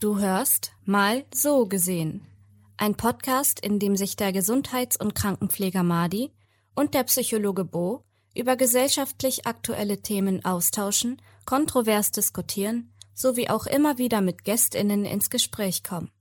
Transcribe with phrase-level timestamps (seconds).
[0.00, 2.24] Du hörst Mal so gesehen.
[2.76, 6.30] Ein Podcast, in dem sich der Gesundheits- und Krankenpfleger Madi
[6.76, 14.20] und der Psychologe Bo über gesellschaftlich aktuelle Themen austauschen, kontrovers diskutieren sowie auch immer wieder
[14.20, 16.12] mit Gästinnen ins Gespräch kommen.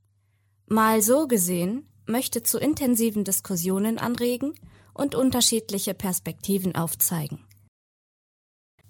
[0.65, 4.55] Mal so gesehen möchte zu intensiven Diskussionen anregen
[4.95, 7.45] und unterschiedliche Perspektiven aufzeigen.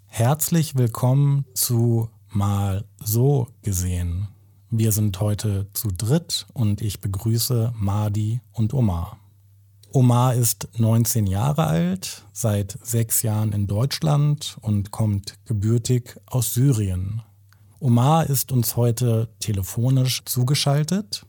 [0.06, 4.30] Herzlich willkommen zu Mal so gesehen.
[4.70, 9.18] Wir sind heute zu dritt und ich begrüße Madi und Omar.
[9.94, 17.22] Omar ist 19 Jahre alt, seit sechs Jahren in Deutschland und kommt gebürtig aus Syrien.
[17.80, 21.26] Omar ist uns heute telefonisch zugeschaltet.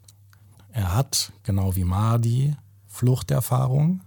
[0.73, 2.57] Er hat, genau wie Madi,
[2.89, 4.01] Fluchterfahrung.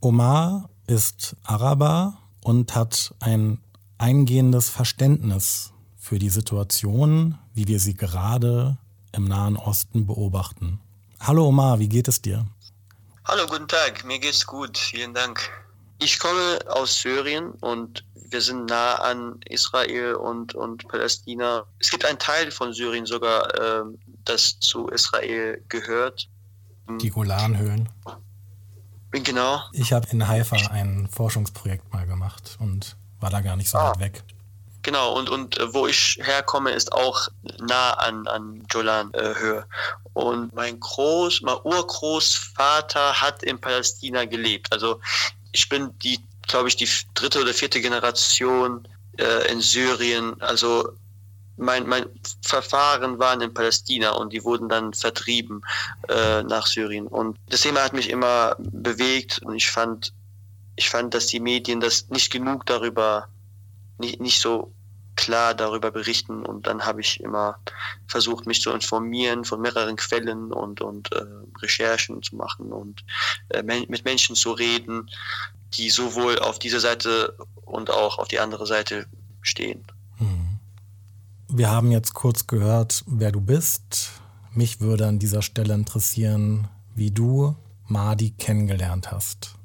[0.00, 3.58] Omar ist Araber und hat ein
[3.98, 5.71] eingehendes Verständnis
[6.02, 8.76] für die Situation, wie wir sie gerade
[9.12, 10.80] im Nahen Osten beobachten.
[11.20, 12.44] Hallo Omar, wie geht es dir?
[13.24, 15.38] Hallo, guten Tag, mir geht's gut, vielen Dank.
[16.00, 21.64] Ich komme aus Syrien und wir sind nah an Israel und, und Palästina.
[21.78, 23.84] Es gibt einen Teil von Syrien sogar, äh,
[24.24, 26.28] das zu Israel gehört.
[27.00, 27.88] Die Golanhöhen.
[29.12, 29.60] Genau.
[29.72, 33.90] Ich habe in Haifa ein Forschungsprojekt mal gemacht und war da gar nicht so ah.
[33.90, 34.24] weit weg.
[34.82, 37.28] Genau, und, und äh, wo ich herkomme, ist auch
[37.60, 39.60] nah an, an Jolan-Höhe.
[39.60, 44.72] Äh, und mein Groß-, mein Urgroßvater hat in Palästina gelebt.
[44.72, 45.00] Also
[45.52, 48.86] ich bin die, glaube ich, die dritte oder vierte Generation
[49.18, 50.40] äh, in Syrien.
[50.42, 50.92] Also
[51.56, 52.06] mein, mein
[52.42, 55.62] Verfahren waren in Palästina und die wurden dann vertrieben
[56.08, 57.06] äh, nach Syrien.
[57.06, 60.12] Und das Thema hat mich immer bewegt und ich fand,
[60.76, 63.28] ich fand, dass die Medien das nicht genug darüber
[64.02, 64.72] nicht, nicht so
[65.16, 67.58] klar darüber berichten und dann habe ich immer
[68.06, 71.24] versucht, mich zu informieren von mehreren Quellen und, und äh,
[71.60, 73.04] Recherchen zu machen und
[73.50, 75.10] äh, mit Menschen zu reden,
[75.74, 79.06] die sowohl auf dieser Seite und auch auf die andere Seite
[79.42, 79.84] stehen.
[80.16, 80.58] Hm.
[81.48, 84.12] Wir haben jetzt kurz gehört, wer du bist.
[84.54, 89.56] Mich würde an dieser Stelle interessieren, wie du Madi kennengelernt hast.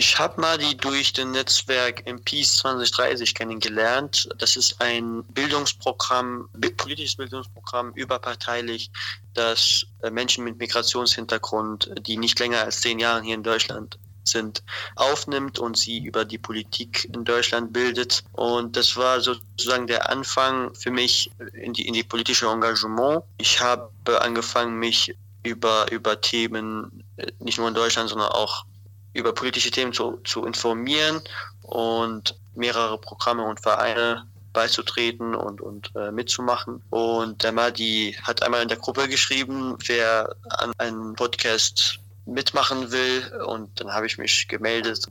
[0.00, 4.30] Ich habe Madi durch das Netzwerk Peace 2030 kennengelernt.
[4.38, 8.90] Das ist ein Bildungsprogramm, politisches Bildungsprogramm, überparteilich,
[9.34, 14.62] das äh, Menschen mit Migrationshintergrund, die nicht länger als zehn Jahre hier in Deutschland sind,
[14.96, 18.24] aufnimmt und sie über die Politik in Deutschland bildet.
[18.32, 23.22] Und das war sozusagen der Anfang für mich in die, in die politische Engagement.
[23.36, 23.90] Ich habe
[24.22, 28.64] angefangen, mich über, über Themen äh, nicht nur in Deutschland, sondern auch
[29.12, 31.20] über politische Themen zu, zu informieren
[31.62, 36.82] und mehrere Programme und Vereine beizutreten und, und äh, mitzumachen.
[36.90, 43.42] Und der Madi hat einmal in der Gruppe geschrieben, wer an einem Podcast mitmachen will.
[43.46, 45.06] Und dann habe ich mich gemeldet.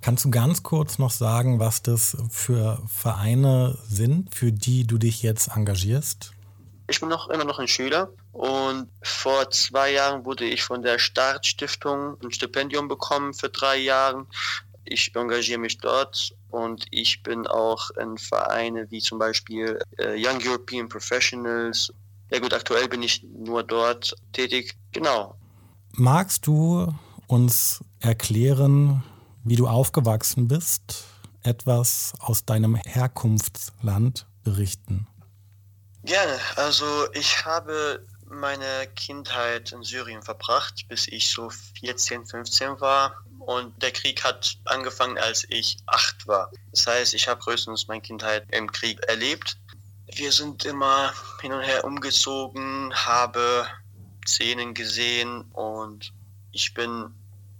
[0.00, 5.22] Kannst du ganz kurz noch sagen, was das für Vereine sind, für die du dich
[5.22, 6.32] jetzt engagierst?
[6.90, 10.98] Ich bin noch immer noch ein Schüler und vor zwei Jahren wurde ich von der
[10.98, 14.26] Startstiftung ein Stipendium bekommen für drei Jahre.
[14.84, 20.40] Ich engagiere mich dort und ich bin auch in Vereine wie zum Beispiel äh, Young
[20.44, 21.92] European Professionals.
[22.28, 24.76] Ja gut, aktuell bin ich nur dort tätig.
[24.90, 25.36] Genau.
[25.92, 26.92] Magst du
[27.28, 29.04] uns erklären,
[29.44, 31.04] wie du aufgewachsen bist?
[31.44, 35.06] Etwas aus deinem Herkunftsland berichten?
[36.04, 36.40] Gerne.
[36.56, 41.50] Also ich habe meine Kindheit in Syrien verbracht, bis ich so
[41.80, 43.16] 14, 15 war.
[43.40, 46.50] Und der Krieg hat angefangen, als ich acht war.
[46.70, 49.56] Das heißt, ich habe größtenteils meine Kindheit im Krieg erlebt.
[50.14, 53.66] Wir sind immer hin und her umgezogen, habe
[54.26, 56.12] Szenen gesehen und
[56.52, 57.14] ich bin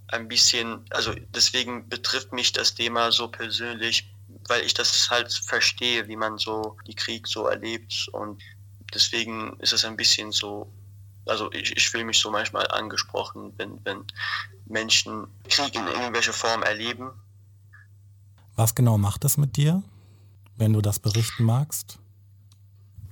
[0.07, 4.10] ein bisschen, also deswegen betrifft mich das Thema so persönlich
[4.51, 8.41] weil ich das halt verstehe, wie man so die Krieg so erlebt und
[8.93, 10.69] deswegen ist es ein bisschen so,
[11.25, 14.03] also ich, ich fühle mich so manchmal angesprochen, wenn, wenn
[14.65, 17.11] Menschen Krieg in irgendwelcher Form erleben.
[18.57, 19.83] Was genau macht das mit dir,
[20.57, 21.97] wenn du das berichten magst?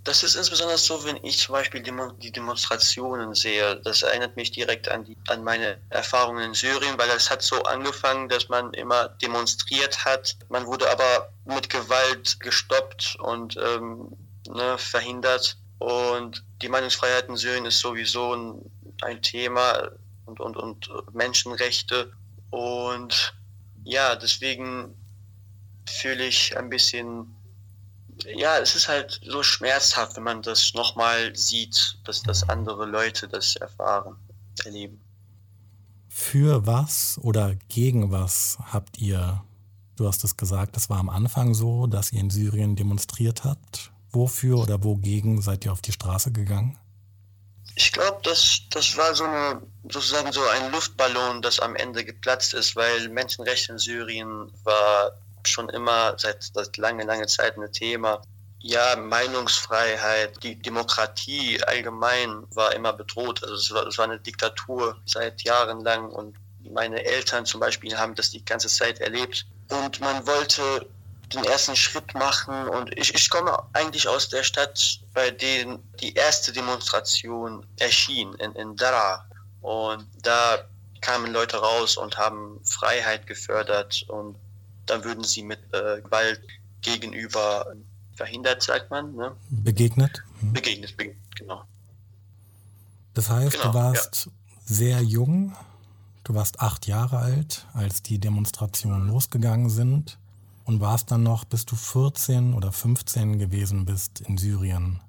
[0.04, 3.75] Das ist insbesondere so, wenn ich zum Beispiel die Demonstrationen sehe.
[3.84, 7.62] Das erinnert mich direkt an, die, an meine Erfahrungen in Syrien, weil es hat so
[7.63, 10.38] angefangen, dass man immer demonstriert hat.
[10.48, 14.16] Man wurde aber mit Gewalt gestoppt und ähm,
[14.48, 15.57] ne, verhindert.
[15.80, 19.92] Und die Meinungsfreiheit in Syrien ist sowieso ein, ein Thema
[20.25, 22.12] und, und, und Menschenrechte.
[22.51, 23.34] Und
[23.84, 24.96] ja, deswegen
[25.88, 27.36] fühle ich ein bisschen
[28.25, 33.27] ja, es ist halt so schmerzhaft, wenn man das nochmal sieht, dass, dass andere Leute
[33.27, 34.16] das erfahren,
[34.66, 35.00] erleben.
[36.07, 39.44] Für was oder gegen was habt ihr,
[39.95, 43.92] du hast es gesagt, das war am Anfang so, dass ihr in Syrien demonstriert habt.
[44.12, 46.77] Wofür oder wogegen seid ihr auf die Straße gegangen?
[47.75, 52.54] Ich glaube, das, das war so eine, sozusagen so ein Luftballon, das am Ende geplatzt
[52.54, 55.13] ist, weil Menschenrechte in Syrien war
[55.47, 58.21] schon immer seit, seit lange, lange Zeit ein Thema.
[58.62, 63.41] Ja, Meinungsfreiheit, die Demokratie allgemein war immer bedroht.
[63.44, 66.36] Also es war, es war eine Diktatur seit Jahren lang und
[66.69, 69.45] meine Eltern zum Beispiel haben das die ganze Zeit erlebt.
[69.69, 70.88] Und man wollte
[71.33, 72.68] den ersten Schritt machen.
[72.69, 78.53] Und ich, ich komme eigentlich aus der Stadt, bei der die erste Demonstration erschien, in,
[78.53, 79.25] in Dara.
[79.62, 80.59] Und da
[81.01, 84.36] kamen Leute raus und haben Freiheit gefördert und
[84.89, 86.41] dann würden sie mit äh, Gewalt
[86.81, 87.74] gegenüber
[88.15, 89.15] verhindert, sagt man.
[89.15, 89.36] Ne?
[89.50, 90.24] Begegnet?
[90.41, 90.53] Mhm.
[90.53, 91.63] Begegnet, begegnet, genau.
[93.13, 94.31] Das heißt, genau, du warst ja.
[94.65, 95.56] sehr jung,
[96.24, 100.18] du warst acht Jahre alt, als die Demonstrationen losgegangen sind
[100.65, 105.01] und warst dann noch, bis du 14 oder 15 gewesen bist in Syrien.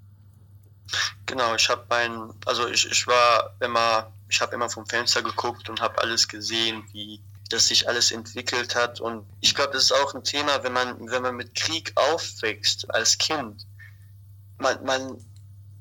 [1.26, 5.68] Genau, ich habe mein, also ich, ich war immer, ich habe immer vom Fenster geguckt
[5.68, 7.20] und habe alles gesehen, wie
[7.50, 9.00] das sich alles entwickelt hat.
[9.00, 12.92] Und ich glaube, das ist auch ein Thema, wenn man, wenn man mit Krieg aufwächst
[12.94, 13.66] als Kind.
[14.58, 15.24] Man, man,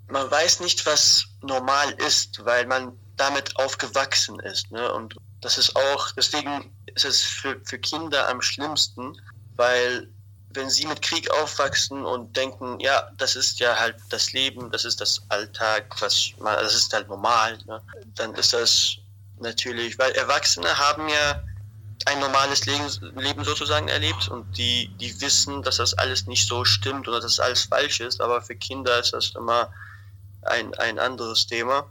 [0.08, 4.72] man weiß nicht, was normal ist, weil man damit aufgewachsen ist.
[4.72, 4.92] Ne?
[4.94, 9.20] Und das ist auch, deswegen ist es für, für Kinder am schlimmsten,
[9.56, 10.10] weil
[10.52, 14.84] wenn sie mit Krieg aufwachsen und denken, ja, das ist ja halt das Leben, das
[14.84, 17.82] ist das Alltag, was man, das ist halt normal, ne?
[18.16, 18.96] dann ist das
[19.40, 21.44] natürlich, weil Erwachsene haben ja
[22.06, 26.66] ein normales Leben, Leben sozusagen erlebt und die, die wissen, dass das alles nicht so
[26.66, 29.72] stimmt oder dass das alles falsch ist, aber für Kinder ist das immer
[30.44, 31.90] ein, ein anderes Thema.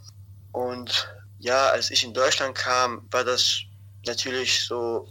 [0.52, 1.08] Und
[1.38, 3.60] ja, als ich in Deutschland kam, war das
[4.06, 5.08] natürlich so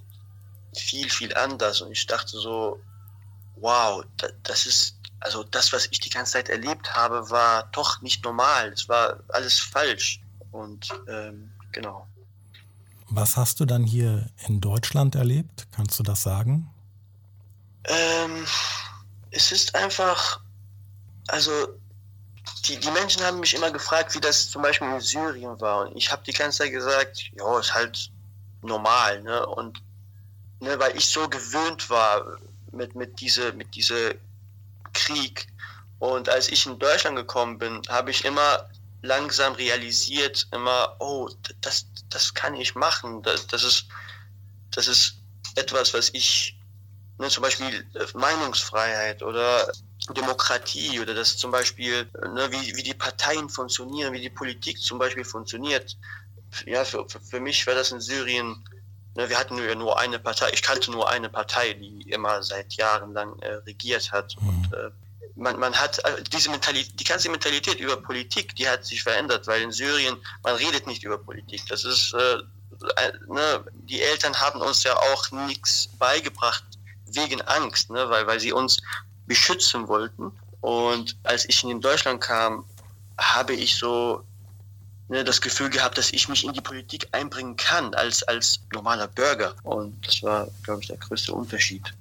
[0.76, 1.82] viel, viel anders.
[1.82, 2.82] Und ich dachte so,
[3.58, 4.04] wow,
[4.44, 8.74] das ist, also das, was ich die ganze Zeit erlebt habe, war doch nicht normal.
[8.74, 10.22] Es war alles falsch.
[10.52, 12.08] Und ähm, genau.
[13.10, 15.68] Was hast du dann hier in Deutschland erlebt?
[15.72, 16.70] Kannst du das sagen?
[17.86, 18.46] Ähm,
[19.32, 20.42] es ist einfach,
[21.28, 21.52] also
[22.66, 25.88] die, die Menschen haben mich immer gefragt, wie das zum Beispiel in Syrien war.
[25.88, 28.12] Und ich habe die ganze Zeit gesagt, ja, ist halt
[28.62, 29.22] normal.
[29.24, 29.46] Ne?
[29.46, 29.82] Und
[30.60, 32.40] ne, weil ich so gewöhnt war
[32.72, 34.16] mit, mit diese mit diese
[34.94, 35.48] Krieg.
[36.00, 38.70] Und als ich in Deutschland gekommen bin, habe ich immer
[39.02, 41.30] langsam realisiert, immer, oh,
[41.62, 43.22] das, das kann ich machen.
[43.24, 43.88] Das, das, ist,
[44.72, 45.18] das ist
[45.56, 46.58] etwas, was ich,
[47.18, 49.72] ne, zum Beispiel äh, Meinungsfreiheit oder
[50.16, 55.00] Demokratie oder das zum Beispiel, ne, wie, wie die Parteien funktionieren, wie die Politik zum
[55.00, 55.98] Beispiel funktioniert.
[56.66, 58.64] Ja, für, für, für mich war das in Syrien
[59.18, 62.74] Ne, wir hatten ja nur eine Partei, ich kannte nur eine Partei, die immer seit
[62.74, 64.36] Jahren lang äh, regiert hat.
[64.40, 64.48] Mhm.
[64.48, 64.92] Und äh,
[65.36, 69.48] man, man hat äh, diese Mentalität, die ganze Mentalität über Politik, die hat sich verändert,
[69.48, 71.62] weil in Syrien, man redet nicht über Politik.
[71.68, 72.36] Das ist, äh,
[72.96, 76.64] äh, ne, die Eltern haben uns ja auch nichts beigebracht
[77.06, 78.78] wegen Angst, ne, weil, weil sie uns
[79.26, 80.32] beschützen wollten.
[80.62, 82.66] Und als ich in Deutschland kam,
[83.18, 84.24] habe ich so
[85.10, 89.08] ne, das Gefühl gehabt, dass ich mich in die Politik einbringen kann als, als normaler
[89.08, 89.56] Bürger.
[89.64, 91.94] Und das war, glaube ich, der größte Unterschied.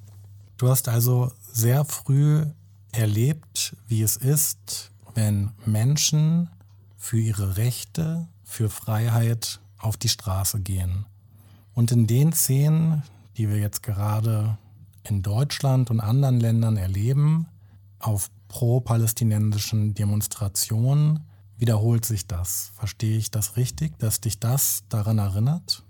[0.57, 2.47] Du hast also sehr früh
[2.97, 6.51] erlebt, wie es ist, wenn Menschen
[6.97, 11.07] für ihre Rechte, für Freiheit auf die Straße gehen.
[11.75, 13.03] Und in den Szenen,
[13.37, 14.57] die wir jetzt gerade
[15.05, 17.47] in Deutschland und anderen Ländern erleben,
[17.99, 21.21] auf pro-palästinensischen Demonstrationen,
[21.59, 22.73] wiederholt sich das.
[22.75, 25.85] Verstehe ich das richtig, dass dich das daran erinnert?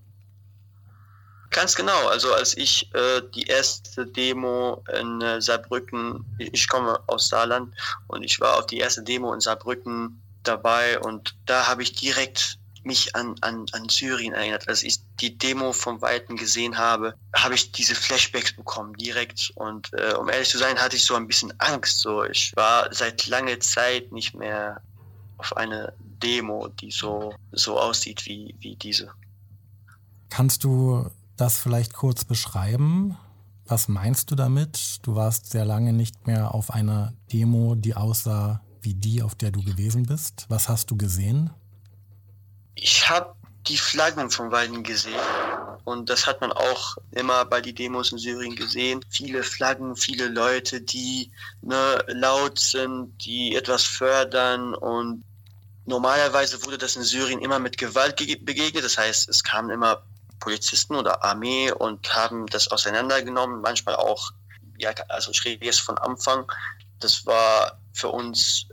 [1.57, 2.09] Ganz genau.
[2.09, 7.75] Also als ich äh, die erste Demo in äh, Saarbrücken, ich komme aus Saarland
[8.09, 12.59] und ich war auf die erste Demo in Saarbrücken dabei und da habe ich direkt
[12.83, 14.69] mich an, an, an Syrien erinnert.
[14.69, 19.51] Als ich die Demo vom Weiten gesehen habe, habe ich diese Flashbacks bekommen direkt.
[19.55, 22.01] Und äh, um ehrlich zu sein, hatte ich so ein bisschen Angst.
[22.01, 24.83] So, ich war seit langer Zeit nicht mehr
[25.39, 29.11] auf eine Demo, die so, so aussieht wie, wie diese.
[30.29, 33.17] Kannst du das vielleicht kurz beschreiben?
[33.67, 34.99] Was meinst du damit?
[35.03, 39.51] Du warst sehr lange nicht mehr auf einer Demo, die aussah wie die, auf der
[39.51, 40.47] du gewesen bist.
[40.49, 41.51] Was hast du gesehen?
[42.77, 43.35] Ich habe
[43.67, 45.19] die Flaggen von Weiden gesehen.
[45.85, 49.05] Und das hat man auch immer bei den Demos in Syrien gesehen.
[49.09, 51.31] Viele Flaggen, viele Leute, die
[51.63, 54.75] ne, laut sind, die etwas fördern.
[54.75, 55.25] Und
[55.85, 58.85] normalerweise wurde das in Syrien immer mit Gewalt begegnet.
[58.85, 60.03] Das heißt, es kamen immer
[60.41, 63.61] Polizisten oder Armee und haben das auseinandergenommen.
[63.61, 64.33] Manchmal auch,
[64.79, 66.51] ja, also ich rede jetzt von Anfang.
[67.01, 68.67] Das war für uns,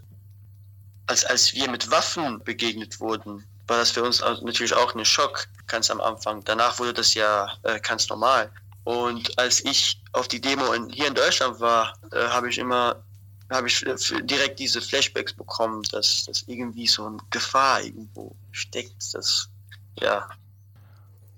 [1.08, 5.48] als, als wir mit Waffen begegnet wurden, war das für uns natürlich auch ein Schock,
[5.68, 6.44] ganz am Anfang.
[6.44, 8.52] Danach wurde das ja äh, ganz normal.
[8.84, 13.02] Und als ich auf die Demo in, hier in Deutschland war, äh, habe ich immer
[13.50, 13.86] habe ich
[14.24, 19.14] direkt diese Flashbacks bekommen, dass, dass irgendwie so eine Gefahr irgendwo steckt.
[19.14, 19.50] Das,
[20.00, 20.28] ja.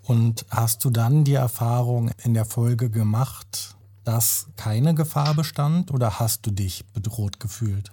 [0.05, 6.19] Und hast du dann die Erfahrung in der Folge gemacht, dass keine Gefahr bestand oder
[6.19, 7.91] hast du dich bedroht gefühlt?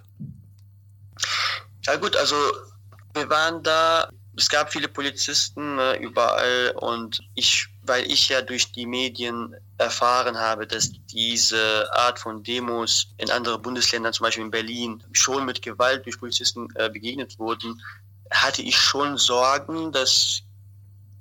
[1.85, 2.37] Ja gut, also
[3.15, 8.73] wir waren da es gab viele Polizisten ne, überall und ich, weil ich ja durch
[8.73, 14.51] die Medien erfahren habe, dass diese Art von Demos in anderen Bundesländern, zum Beispiel in
[14.51, 17.81] Berlin, schon mit Gewalt durch Polizisten äh, begegnet wurden,
[18.31, 20.43] hatte ich schon Sorgen, dass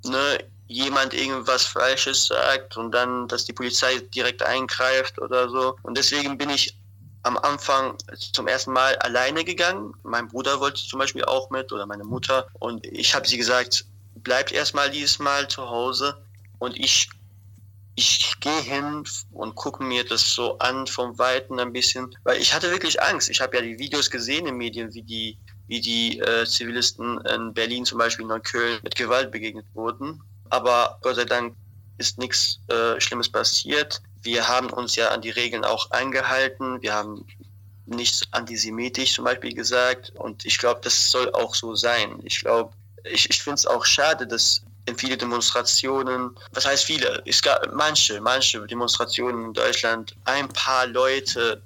[0.05, 0.37] ne,
[0.71, 5.75] jemand irgendwas Falsches sagt und dann, dass die Polizei direkt eingreift oder so.
[5.83, 6.75] Und deswegen bin ich
[7.23, 7.97] am Anfang
[8.33, 9.93] zum ersten Mal alleine gegangen.
[10.03, 12.47] Mein Bruder wollte zum Beispiel auch mit oder meine Mutter.
[12.59, 13.85] Und ich habe sie gesagt,
[14.15, 16.17] bleibt erstmal dieses Mal zu Hause
[16.59, 17.09] und ich,
[17.95, 22.53] ich gehe hin und gucke mir das so an vom Weiten ein bisschen, weil ich
[22.53, 23.29] hatte wirklich Angst.
[23.29, 25.37] Ich habe ja die Videos gesehen in Medien, wie die,
[25.67, 30.21] wie die äh, Zivilisten in Berlin zum Beispiel, in Neukölln mit Gewalt begegnet wurden.
[30.51, 31.55] Aber Gott sei Dank
[31.97, 34.01] ist nichts äh, Schlimmes passiert.
[34.21, 36.81] Wir haben uns ja an die Regeln auch eingehalten.
[36.81, 37.25] Wir haben
[37.85, 40.11] nichts antisemitisch zum Beispiel gesagt.
[40.15, 42.19] Und ich glaube, das soll auch so sein.
[42.23, 42.73] Ich glaube,
[43.05, 47.23] ich, ich finde es auch schade, dass in viele Demonstrationen, was heißt viele?
[47.25, 51.61] Es gab manche, manche Demonstrationen in Deutschland, ein paar Leute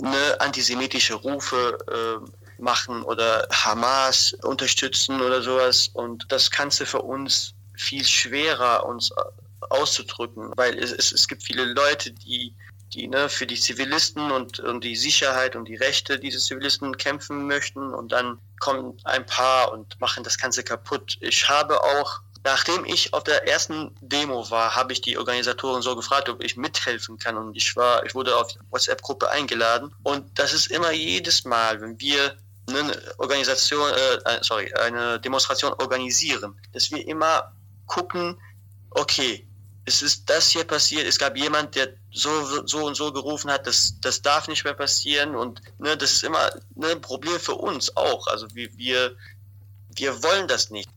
[0.00, 5.88] ne, antisemitische Rufe äh, machen oder Hamas unterstützen oder sowas.
[5.94, 9.12] Und das kannst du für uns viel schwerer uns
[9.60, 12.54] auszudrücken, weil es, es, es gibt viele Leute, die,
[12.92, 17.46] die ne, für die Zivilisten und, und die Sicherheit und die Rechte dieser Zivilisten kämpfen
[17.46, 21.16] möchten und dann kommen ein paar und machen das Ganze kaputt.
[21.20, 25.96] Ich habe auch Nachdem ich auf der ersten Demo war, habe ich die Organisatoren so
[25.96, 27.36] gefragt, ob ich mithelfen kann.
[27.36, 29.92] Und ich war, ich wurde auf die WhatsApp-Gruppe eingeladen.
[30.04, 32.36] Und das ist immer jedes Mal, wenn wir
[32.68, 37.50] eine Organisation, äh, sorry, eine Demonstration organisieren, dass wir immer
[37.86, 38.36] gucken,
[38.90, 39.46] okay,
[39.84, 42.30] es ist das hier passiert, es gab jemand, der so,
[42.66, 46.24] so und so gerufen hat, das, das darf nicht mehr passieren und ne, das ist
[46.24, 48.26] immer ne, ein Problem für uns auch.
[48.26, 49.16] Also wir, wir,
[49.94, 50.88] wir wollen das nicht.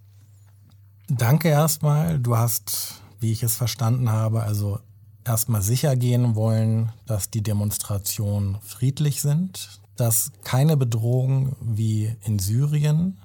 [1.07, 2.19] Danke erstmal.
[2.19, 4.79] Du hast, wie ich es verstanden habe, also
[5.23, 13.19] erstmal sicher gehen wollen, dass die Demonstrationen friedlich sind, dass keine Bedrohung wie in Syrien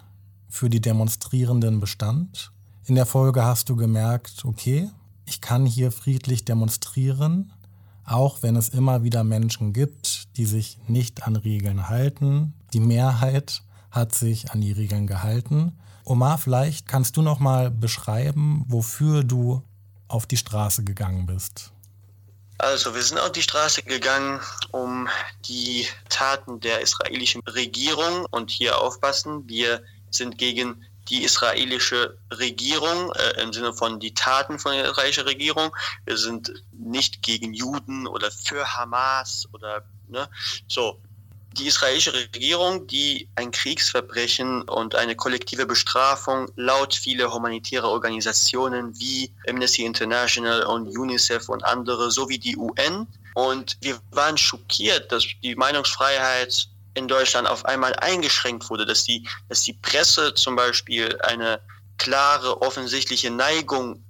[0.49, 2.53] für die Demonstrierenden bestand.
[2.87, 4.91] In der Folge hast du gemerkt, okay,
[5.25, 7.51] ich kann hier friedlich demonstrieren,
[8.05, 12.53] auch wenn es immer wieder Menschen gibt, die sich nicht an Regeln halten.
[12.75, 15.79] Die Mehrheit hat sich an die Regeln gehalten.
[16.05, 19.63] Omar, vielleicht kannst du noch mal beschreiben, wofür du
[20.07, 21.73] auf die Straße gegangen bist.
[22.59, 24.41] Also, wir sind auf die Straße gegangen,
[24.73, 25.09] um
[25.49, 33.43] die Taten der israelischen Regierung und hier aufpassen, wir sind gegen die israelische Regierung äh,
[33.43, 35.75] im Sinne von die Taten von der israelischen Regierung.
[36.05, 40.29] Wir sind nicht gegen Juden oder für Hamas oder ne,
[40.69, 41.01] so.
[41.53, 49.31] Die israelische Regierung, die ein Kriegsverbrechen und eine kollektive Bestrafung laut vieler humanitärer Organisationen wie
[49.49, 53.07] Amnesty International und UNICEF und andere sowie die UN.
[53.35, 59.27] Und wir waren schockiert, dass die Meinungsfreiheit in Deutschland auf einmal eingeschränkt wurde, dass die,
[59.49, 61.61] dass die Presse zum Beispiel eine
[61.99, 64.03] klare, offensichtliche Neigung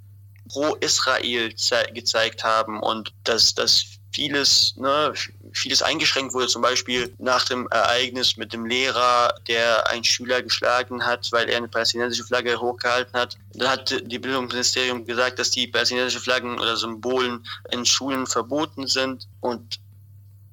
[0.49, 1.55] pro Israel
[1.95, 5.13] gezeigt haben und dass, dass vieles, ne,
[5.53, 11.05] vieles eingeschränkt wurde, zum Beispiel nach dem Ereignis mit dem Lehrer, der einen Schüler geschlagen
[11.05, 13.37] hat, weil er eine palästinensische Flagge hochgehalten hat.
[13.55, 19.27] Da hat die Bildungsministerium gesagt, dass die palästinensischen Flaggen oder Symbolen in Schulen verboten sind
[19.41, 19.81] und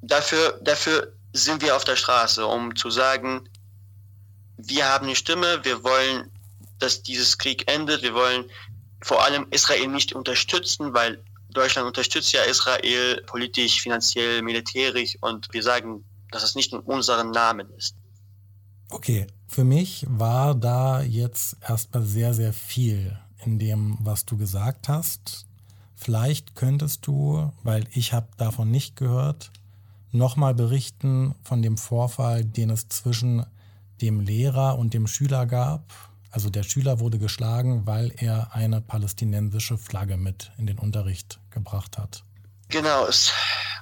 [0.02, 3.48] dafür, dafür sind wir auf der Straße, um zu sagen,
[4.58, 6.30] wir haben eine Stimme, wir wollen,
[6.80, 8.46] dass dieses Krieg endet, wir wollen
[9.04, 15.64] vor allem Israel nicht unterstützen, weil Deutschland unterstützt ja Israel politisch, finanziell, militärisch und wir
[15.64, 17.96] sagen, dass es nicht in unserem Namen ist.
[18.90, 24.88] Okay, für mich war da jetzt erstmal sehr, sehr viel in dem, was du gesagt
[24.88, 25.46] hast.
[25.96, 29.52] Vielleicht könntest du, weil ich habe davon nicht gehört,
[30.12, 33.46] nochmal berichten von dem Vorfall, den es zwischen
[34.02, 35.84] dem Lehrer und dem Schüler gab.
[36.32, 41.98] Also der Schüler wurde geschlagen, weil er eine palästinensische Flagge mit in den Unterricht gebracht
[41.98, 42.24] hat.
[42.70, 43.34] Genau, es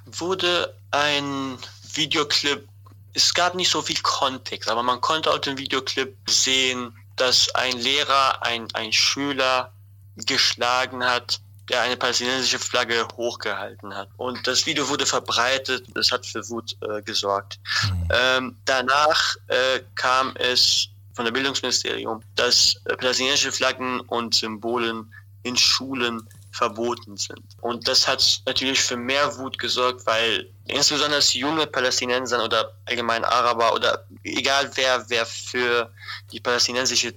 [0.05, 1.57] wurde ein
[1.93, 2.67] Videoclip,
[3.13, 7.77] es gab nicht so viel Kontext, aber man konnte auf dem Videoclip sehen, dass ein
[7.77, 9.71] Lehrer ein, ein Schüler
[10.15, 14.09] geschlagen hat, der eine palästinensische Flagge hochgehalten hat.
[14.17, 17.59] Und das Video wurde verbreitet, das hat für Wut äh, gesorgt.
[17.83, 18.07] Mhm.
[18.09, 25.55] Ähm, danach äh, kam es von der Bildungsministerium, dass äh, palästinensische Flaggen und Symbolen in
[25.55, 27.43] Schulen verboten sind.
[27.61, 33.73] Und das hat natürlich für mehr Wut gesorgt, weil insbesondere junge Palästinenser oder allgemein Araber
[33.73, 35.91] oder egal wer, wer für
[36.31, 37.13] die palästinensische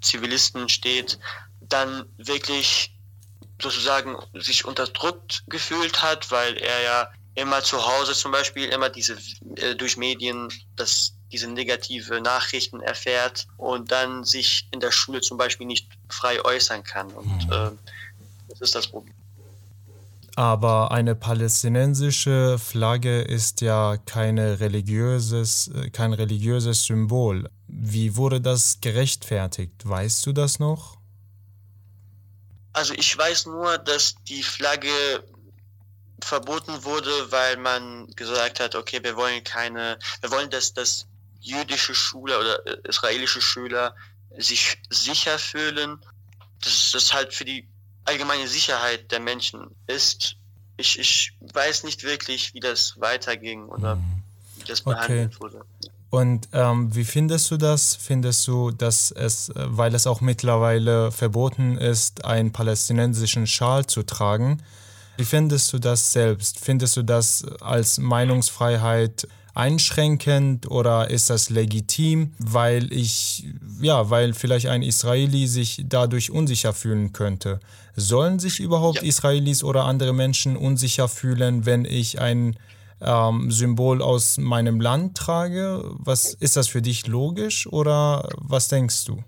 [0.00, 1.18] Zivilisten steht,
[1.60, 2.92] dann wirklich
[3.62, 9.16] sozusagen sich unterdrückt gefühlt hat, weil er ja immer zu Hause zum Beispiel immer diese
[9.56, 15.38] äh, durch Medien das diese negative Nachrichten erfährt und dann sich in der Schule zum
[15.38, 17.10] Beispiel nicht frei äußern kann.
[17.10, 17.52] Und mhm.
[17.52, 17.70] äh,
[18.50, 19.14] das ist das Problem.
[20.34, 27.50] Aber eine palästinensische Flagge ist ja keine religiöses, kein religiöses Symbol.
[27.66, 29.74] Wie wurde das gerechtfertigt?
[29.84, 30.96] Weißt du das noch?
[32.72, 35.22] Also ich weiß nur, dass die Flagge
[36.22, 41.06] verboten wurde, weil man gesagt hat, okay, wir wollen keine, wir wollen, dass das
[41.40, 43.94] jüdische Schüler oder äh, israelische Schüler
[44.38, 45.98] sich sicher fühlen.
[46.60, 47.66] Dass das halt für die
[48.04, 50.36] allgemeine Sicherheit der Menschen ist.
[50.76, 54.22] Ich, ich weiß nicht wirklich, wie das weiterging oder mhm.
[54.56, 55.40] wie das behandelt okay.
[55.40, 55.64] wurde.
[56.12, 57.96] Und ähm, wie findest du das?
[57.96, 64.02] Findest du, dass es, äh, weil es auch mittlerweile verboten ist, einen palästinensischen Schal zu
[64.02, 64.58] tragen,
[65.16, 66.60] wie findest du das selbst?
[66.60, 73.46] Findest du das als Meinungsfreiheit einschränkend oder ist das legitim, weil ich,
[73.80, 77.58] ja, weil vielleicht ein Israeli sich dadurch unsicher fühlen könnte?
[77.96, 79.08] Sollen sich überhaupt ja.
[79.08, 82.56] Israelis oder andere Menschen unsicher fühlen, wenn ich ein
[83.04, 85.82] ähm, Symbol aus meinem Land trage?
[85.84, 89.22] Was ist das für dich logisch oder was denkst du?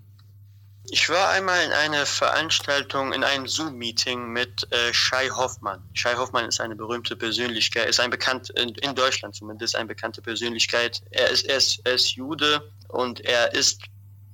[0.90, 5.82] Ich war einmal in einer Veranstaltung, in einem Zoom-Meeting mit äh, Shai Hoffmann.
[5.94, 10.20] Shai Hoffmann ist eine berühmte Persönlichkeit, ist ein bekannt, in, in Deutschland zumindest, eine bekannte
[10.20, 11.02] Persönlichkeit.
[11.10, 13.80] Er ist, er, ist, er ist Jude und er ist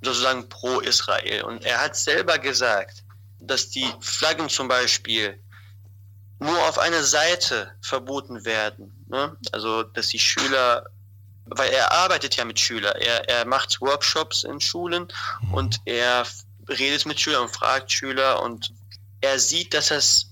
[0.03, 1.44] sozusagen pro Israel.
[1.44, 3.05] Und er hat selber gesagt,
[3.38, 5.38] dass die Flaggen zum Beispiel
[6.40, 8.99] nur auf einer Seite verboten werden.
[9.11, 9.37] Ne?
[9.51, 10.87] Also, dass die Schüler,
[11.46, 15.09] weil er arbeitet ja mit Schülern, er, er macht Workshops in Schulen
[15.42, 15.55] mhm.
[15.55, 16.25] und er
[16.68, 18.73] redet mit Schülern und fragt Schüler und
[19.20, 20.27] er sieht, dass das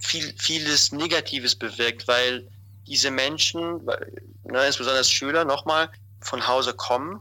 [0.00, 2.48] viel, vieles Negatives bewirkt, weil
[2.86, 5.88] diese Menschen, ne, insbesondere Schüler, nochmal
[6.20, 7.20] von Hause kommen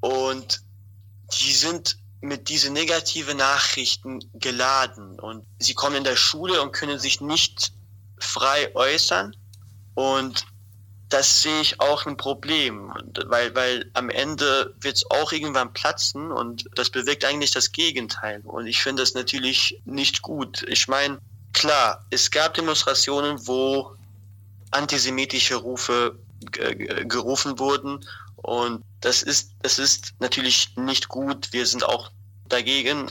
[0.00, 0.62] und
[1.40, 7.00] die sind mit diesen negativen Nachrichten geladen und sie kommen in der Schule und können
[7.00, 7.72] sich nicht
[8.18, 9.36] frei äußern
[9.94, 10.46] und
[11.08, 12.92] das sehe ich auch ein Problem,
[13.26, 18.40] weil, weil am Ende wird es auch irgendwann platzen und das bewirkt eigentlich das Gegenteil.
[18.44, 20.64] Und ich finde das natürlich nicht gut.
[20.66, 21.18] Ich meine,
[21.52, 23.94] klar, es gab Demonstrationen, wo
[24.72, 26.18] antisemitische Rufe
[26.50, 28.04] gerufen wurden
[28.36, 31.52] und das ist, das ist natürlich nicht gut.
[31.52, 32.10] Wir sind auch
[32.48, 33.10] dagegen.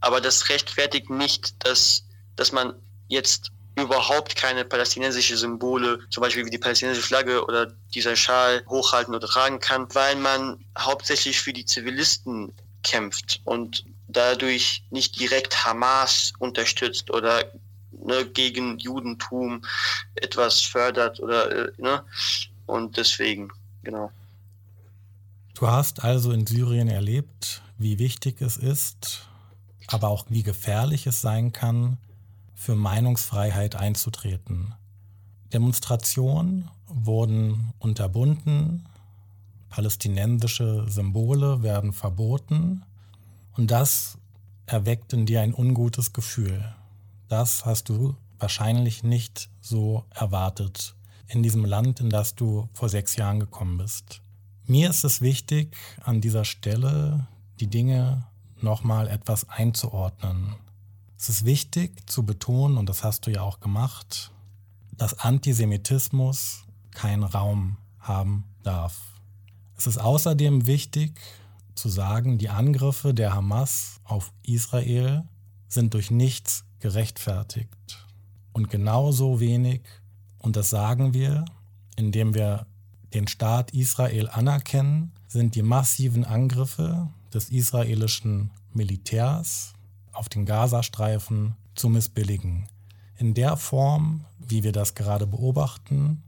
[0.00, 2.74] Aber das rechtfertigt nicht, dass, dass man
[3.08, 9.14] jetzt überhaupt keine palästinensische Symbole, zum Beispiel wie die palästinensische Flagge oder dieser Schal hochhalten
[9.14, 16.32] oder tragen kann, weil man hauptsächlich für die Zivilisten kämpft und dadurch nicht direkt Hamas
[16.38, 17.52] unterstützt oder
[17.92, 19.62] ne, gegen Judentum
[20.14, 22.02] etwas fördert oder äh, ne?
[22.66, 23.50] und deswegen
[23.82, 24.10] genau.
[25.54, 29.26] Du hast also in Syrien erlebt, wie wichtig es ist,
[29.88, 31.98] aber auch wie gefährlich es sein kann,
[32.66, 34.74] für Meinungsfreiheit einzutreten.
[35.52, 38.88] Demonstrationen wurden unterbunden,
[39.68, 42.82] palästinensische Symbole werden verboten
[43.52, 44.18] und das
[44.66, 46.74] erweckt in dir ein ungutes Gefühl.
[47.28, 50.96] Das hast du wahrscheinlich nicht so erwartet
[51.28, 54.22] in diesem Land, in das du vor sechs Jahren gekommen bist.
[54.64, 57.28] Mir ist es wichtig, an dieser Stelle
[57.60, 58.24] die Dinge
[58.60, 60.56] nochmal etwas einzuordnen.
[61.18, 64.32] Es ist wichtig zu betonen, und das hast du ja auch gemacht,
[64.96, 69.00] dass Antisemitismus keinen Raum haben darf.
[69.76, 71.18] Es ist außerdem wichtig
[71.74, 75.24] zu sagen, die Angriffe der Hamas auf Israel
[75.68, 78.06] sind durch nichts gerechtfertigt.
[78.52, 79.82] Und genauso wenig,
[80.38, 81.44] und das sagen wir,
[81.96, 82.66] indem wir
[83.12, 89.75] den Staat Israel anerkennen, sind die massiven Angriffe des israelischen Militärs
[90.16, 92.68] auf den Gazastreifen zu missbilligen.
[93.18, 96.22] In der Form, wie wir das gerade beobachten,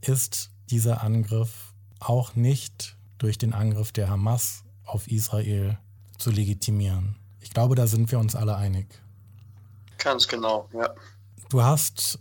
[0.00, 5.78] ist dieser Angriff auch nicht durch den Angriff der Hamas auf Israel
[6.18, 7.16] zu legitimieren.
[7.40, 8.86] Ich glaube, da sind wir uns alle einig.
[9.98, 10.94] Ganz genau, ja.
[11.48, 12.18] Du hast,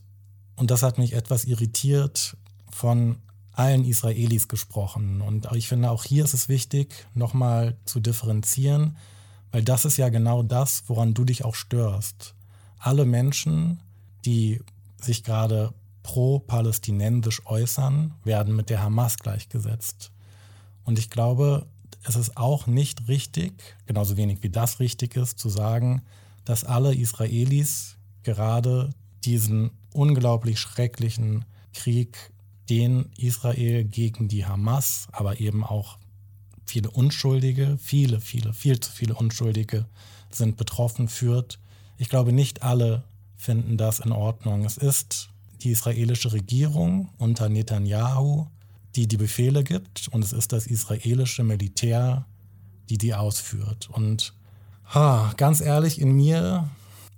[0.55, 2.37] und das hat mich etwas irritiert,
[2.71, 3.17] von
[3.53, 5.21] allen Israelis gesprochen.
[5.21, 8.97] Und ich finde, auch hier ist es wichtig, nochmal zu differenzieren,
[9.55, 12.35] weil das ist ja genau das, woran du dich auch störst.
[12.77, 13.79] Alle Menschen,
[14.25, 14.59] die
[15.01, 20.11] sich gerade pro-palästinensisch äußern, werden mit der Hamas gleichgesetzt.
[20.83, 21.67] Und ich glaube,
[22.03, 23.53] es ist auch nicht richtig,
[23.85, 26.01] genauso wenig wie das richtig ist, zu sagen,
[26.43, 28.89] dass alle Israelis gerade
[29.23, 32.33] diesen unglaublich schrecklichen Krieg,
[32.69, 35.97] den Israel gegen die Hamas, aber eben auch
[36.65, 39.85] viele Unschuldige, viele, viele, viel zu viele Unschuldige
[40.29, 41.59] sind betroffen führt.
[41.97, 43.03] Ich glaube, nicht alle
[43.37, 44.65] finden das in Ordnung.
[44.65, 45.29] Es ist
[45.61, 48.47] die israelische Regierung unter Netanyahu,
[48.95, 52.25] die die Befehle gibt und es ist das israelische Militär,
[52.89, 53.89] die die ausführt.
[53.91, 54.33] Und
[54.93, 56.69] ha, ganz ehrlich, in mir,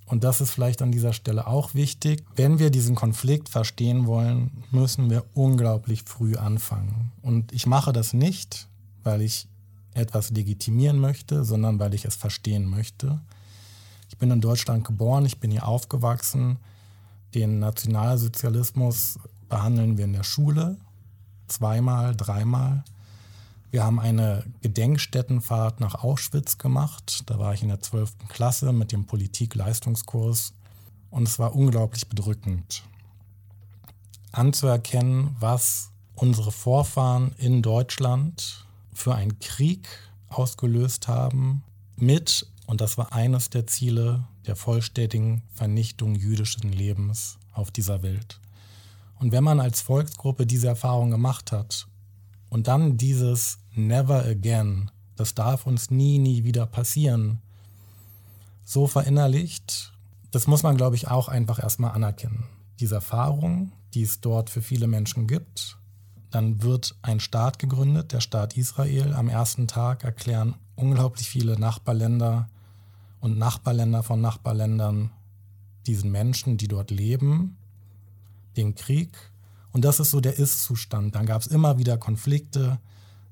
[0.06, 4.64] und das ist vielleicht an dieser Stelle auch wichtig, wenn wir diesen Konflikt verstehen wollen,
[4.72, 7.12] müssen wir unglaublich früh anfangen.
[7.22, 8.68] Und ich mache das nicht,
[9.08, 9.48] weil ich
[9.94, 13.20] etwas legitimieren möchte, sondern weil ich es verstehen möchte.
[14.10, 16.58] Ich bin in Deutschland geboren, ich bin hier aufgewachsen.
[17.34, 19.18] Den Nationalsozialismus
[19.48, 20.78] behandeln wir in der Schule
[21.48, 22.84] zweimal, dreimal.
[23.72, 27.24] Wir haben eine Gedenkstättenfahrt nach Auschwitz gemacht.
[27.28, 28.28] Da war ich in der 12.
[28.28, 30.54] Klasse mit dem Politik-Leistungskurs
[31.10, 32.84] und es war unglaublich bedrückend
[34.34, 38.67] anzuerkennen, was unsere Vorfahren in Deutschland
[38.98, 39.88] für einen Krieg
[40.28, 41.64] ausgelöst haben
[41.96, 48.40] mit, und das war eines der Ziele, der vollständigen Vernichtung jüdischen Lebens auf dieser Welt.
[49.20, 51.88] Und wenn man als Volksgruppe diese Erfahrung gemacht hat
[52.50, 57.40] und dann dieses Never Again, das darf uns nie, nie wieder passieren,
[58.66, 59.94] so verinnerlicht,
[60.32, 62.46] das muss man, glaube ich, auch einfach erstmal anerkennen.
[62.80, 65.78] Diese Erfahrung, die es dort für viele Menschen gibt,
[66.32, 69.14] dann wird ein Staat gegründet, der Staat Israel.
[69.14, 72.50] Am ersten Tag erklären unglaublich viele Nachbarländer
[73.20, 75.12] und Nachbarländer von Nachbarländern
[75.88, 77.58] diesen Menschen, die dort leben,
[78.58, 79.18] den Krieg.
[79.72, 81.16] Und das ist so der Ist-Zustand.
[81.16, 82.80] Dann gab es immer wieder Konflikte.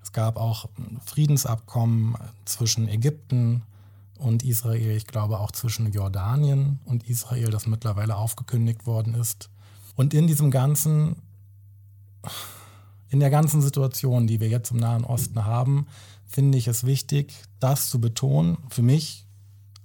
[0.01, 0.69] Es gab auch
[1.05, 3.63] Friedensabkommen zwischen Ägypten
[4.17, 9.49] und Israel, ich glaube auch zwischen Jordanien und Israel, das mittlerweile aufgekündigt worden ist.
[9.95, 11.17] Und in diesem ganzen,
[13.15, 15.87] in der ganzen Situation, die wir jetzt im Nahen Osten haben,
[16.27, 19.25] finde ich es wichtig, das zu betonen, für mich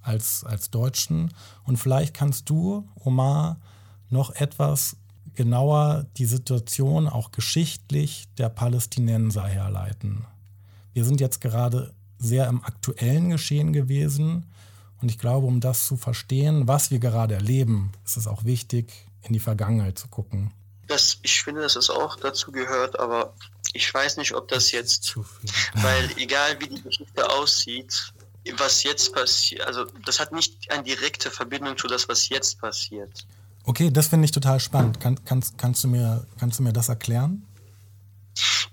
[0.03, 1.33] als, als Deutschen.
[1.63, 3.61] Und vielleicht kannst du, Omar,
[4.09, 4.97] noch etwas
[5.35, 10.27] genauer die Situation auch geschichtlich der Palästinenser herleiten.
[10.93, 14.47] Wir sind jetzt gerade sehr im aktuellen Geschehen gewesen
[15.01, 19.07] und ich glaube, um das zu verstehen, was wir gerade erleben, ist es auch wichtig,
[19.23, 20.51] in die Vergangenheit zu gucken.
[20.91, 23.33] Das, ich finde, dass es auch dazu gehört, aber
[23.73, 25.17] ich weiß nicht, ob das jetzt,
[25.75, 28.13] weil egal wie die Geschichte aussieht,
[28.57, 33.25] was jetzt passiert, also das hat nicht eine direkte Verbindung zu das, was jetzt passiert.
[33.65, 34.99] Okay, das finde ich total spannend.
[34.99, 37.47] Kann, kannst, kannst, du mir, kannst du mir das erklären?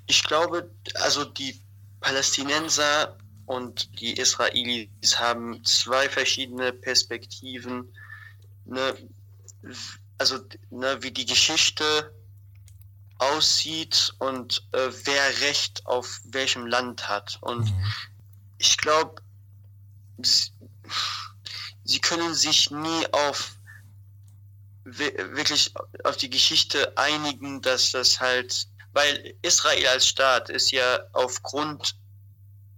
[0.07, 1.61] Ich glaube, also die
[1.99, 7.93] Palästinenser und die Israelis haben zwei verschiedene Perspektiven.
[8.65, 8.95] Ne,
[10.17, 12.13] also ne, wie die Geschichte
[13.19, 17.37] aussieht und äh, wer Recht auf welchem Land hat.
[17.41, 17.93] Und mhm.
[18.57, 19.21] ich glaube,
[20.21, 20.51] sie,
[21.83, 23.53] sie können sich nie auf
[24.89, 25.73] wirklich
[26.05, 31.95] auf die Geschichte einigen, dass das halt, weil Israel als Staat ist ja aufgrund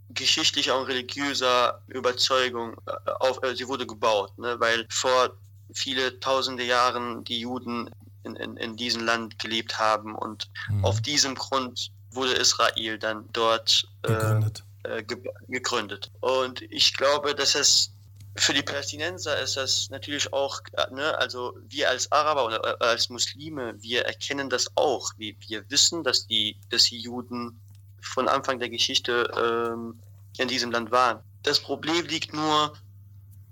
[0.09, 5.37] geschichtlicher und religiöser Überzeugung äh, auf, äh, sie wurde gebaut, ne, weil vor
[5.73, 7.89] viele tausende Jahren die Juden
[8.23, 10.85] in, in, in diesem Land gelebt haben und mhm.
[10.85, 14.63] auf diesem Grund wurde Israel dann dort äh, gegründet.
[14.83, 16.11] Äh, ge gegründet.
[16.21, 17.91] Und ich glaube, dass es
[18.35, 22.85] für die Palästinenser ist das natürlich auch, äh, ne, also wir als Araber oder äh,
[22.85, 25.11] als Muslime, wir erkennen das auch.
[25.17, 27.59] Wir, wir wissen, dass die, dass die Juden
[28.01, 29.99] von Anfang der Geschichte ähm,
[30.37, 31.19] in diesem Land waren.
[31.43, 32.73] Das Problem liegt nur,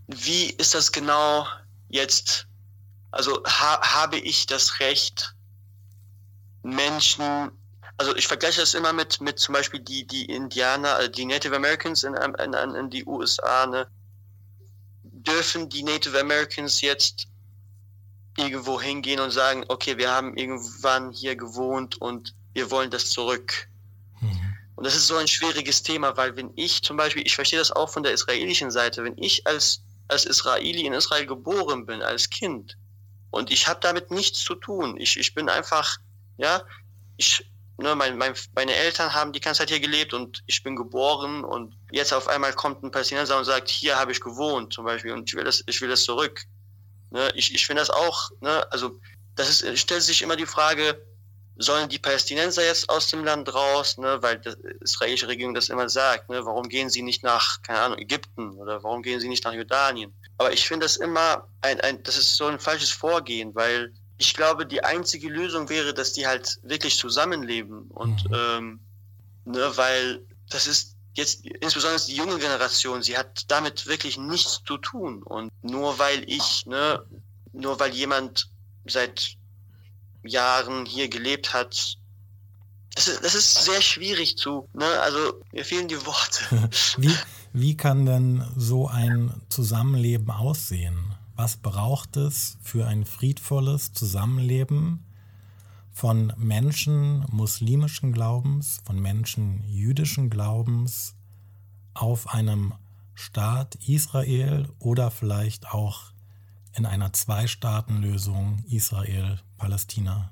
[0.08, 1.46] wie ist das genau
[1.90, 2.48] jetzt?
[3.12, 5.34] Also ha habe ich das Recht,
[6.64, 7.52] Menschen,
[7.98, 11.56] also ich vergleiche das immer mit, mit zum Beispiel die, die Indianer, also die Native
[11.56, 13.88] Americans in, in, in die USA, ne?
[15.04, 17.28] dürfen die Native Americans jetzt
[18.38, 23.68] irgendwo hingehen und sagen, okay, wir haben irgendwann hier gewohnt und wir wollen das zurück.
[24.22, 24.56] Mhm.
[24.76, 27.72] Und das ist so ein schwieriges Thema, weil wenn ich zum Beispiel, ich verstehe das
[27.72, 32.30] auch von der israelischen Seite, wenn ich als, als Israeli in Israel geboren bin, als
[32.30, 32.78] Kind,
[33.32, 35.98] und ich habe damit nichts zu tun, ich, ich bin einfach,
[36.38, 36.62] ja,
[37.18, 37.46] ich,
[37.78, 41.44] ne, mein, mein, meine Eltern haben die ganze Zeit hier gelebt und ich bin geboren
[41.44, 45.12] und jetzt auf einmal kommt ein Palästinenser und sagt, hier habe ich gewohnt zum Beispiel
[45.12, 46.46] und ich will das, ich will das zurück.
[47.12, 49.00] Ne, ich ich finde das auch, ne, also
[49.36, 51.02] das ist, stellt sich immer die Frage,
[51.58, 55.90] sollen die Palästinenser jetzt aus dem Land raus, ne, weil die israelische Regierung das immer
[55.90, 59.44] sagt, ne, warum gehen sie nicht nach, keine Ahnung, Ägypten oder warum gehen sie nicht
[59.44, 60.14] nach Jordanien?
[60.38, 64.34] Aber ich finde das immer ein, ein, das ist so ein falsches Vorgehen, weil ich
[64.34, 68.36] glaube, die einzige Lösung wäre, dass die halt wirklich zusammenleben und mhm.
[68.36, 68.80] ähm,
[69.46, 74.78] ne, weil das ist jetzt insbesondere die junge Generation, sie hat damit wirklich nichts zu
[74.78, 77.04] tun und nur weil ich, ne,
[77.54, 78.50] nur weil jemand
[78.86, 79.37] seit
[80.28, 81.98] Jahren hier gelebt hat,
[82.96, 86.70] das ist, das ist sehr schwierig zu, ne, also mir fehlen die Worte.
[86.98, 87.14] wie,
[87.54, 91.16] wie kann denn so ein Zusammenleben aussehen?
[91.38, 95.06] was braucht es für ein friedvolles Zusammenleben
[95.92, 101.16] von Menschen muslimischen Glaubens, von Menschen jüdischen Glaubens
[101.94, 102.74] auf einem
[103.14, 106.12] Staat Israel oder vielleicht auch
[106.74, 108.64] in einer Zwei-Staaten-Lösung
[109.58, 110.30] Israel-Palästina?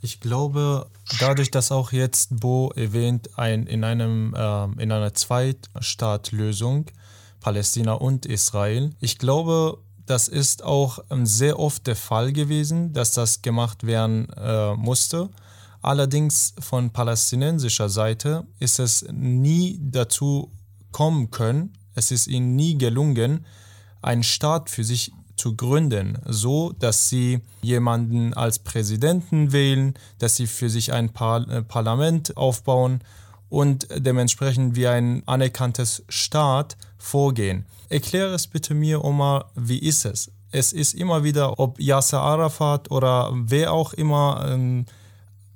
[0.00, 6.86] Ich glaube, dadurch, dass auch jetzt Bo erwähnt, ein, in, einem, äh, in einer Zwei-Staat-Lösung
[7.40, 13.12] Palästina und Israel, ich glaube, das ist auch ähm, sehr oft der Fall gewesen, dass
[13.12, 15.30] das gemacht werden äh, musste.
[15.80, 20.50] Allerdings von palästinensischer Seite ist es nie dazu
[20.90, 23.44] kommen können, es ist ihnen nie gelungen,
[24.00, 30.46] einen Staat für sich zu gründen, so dass sie jemanden als Präsidenten wählen, dass sie
[30.46, 33.00] für sich ein Par äh, Parlament aufbauen
[33.48, 37.66] und dementsprechend wie ein anerkanntes Staat vorgehen.
[37.88, 40.30] Erkläre es bitte mir, Omar, wie ist es?
[40.50, 44.86] Es ist immer wieder, ob Yasser Arafat oder wer auch immer ähm,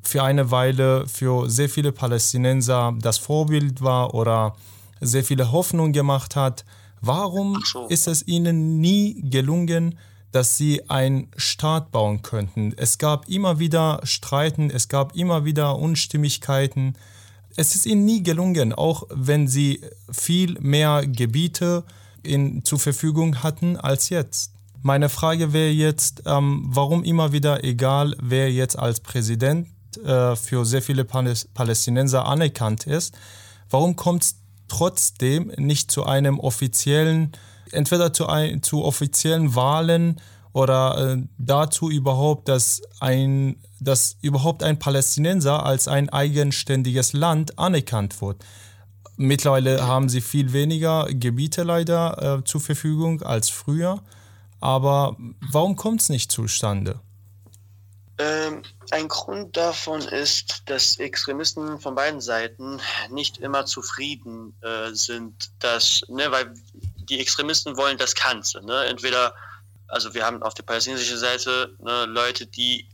[0.02, 4.54] für eine Weile für sehr viele Palästinenser das Vorbild war oder
[5.00, 6.64] sehr viele Hoffnung gemacht hat.
[7.00, 7.86] Warum so.
[7.88, 9.98] ist es ihnen nie gelungen,
[10.32, 12.74] dass sie einen Staat bauen könnten?
[12.76, 16.96] Es gab immer wieder Streiten, es gab immer wieder Unstimmigkeiten
[17.56, 19.80] es ist ihnen nie gelungen, auch wenn sie
[20.10, 21.84] viel mehr Gebiete
[22.22, 24.52] in, zur Verfügung hatten als jetzt.
[24.82, 29.68] Meine Frage wäre jetzt, ähm, warum immer wieder, egal wer jetzt als Präsident
[30.04, 33.16] äh, für sehr viele Palästinenser anerkannt ist,
[33.70, 34.36] warum kommt es
[34.68, 37.32] trotzdem nicht zu einem offiziellen,
[37.72, 40.20] entweder zu, ein, zu offiziellen Wahlen
[40.52, 48.22] oder äh, dazu überhaupt, dass ein, dass überhaupt ein Palästinenser als ein eigenständiges Land anerkannt
[48.22, 48.44] wird.
[49.18, 54.02] Mittlerweile haben sie viel weniger Gebiete leider äh, zur Verfügung als früher.
[54.60, 55.16] Aber
[55.50, 57.00] warum kommt es nicht zustande?
[58.18, 65.50] Ähm, ein Grund davon ist, dass Extremisten von beiden Seiten nicht immer zufrieden äh, sind,
[65.58, 66.54] dass, ne, weil
[66.96, 68.64] die Extremisten wollen das Ganze.
[68.64, 68.86] Ne?
[68.86, 69.34] Entweder
[69.88, 72.88] also wir haben auf der palästinensischen Seite ne, Leute, die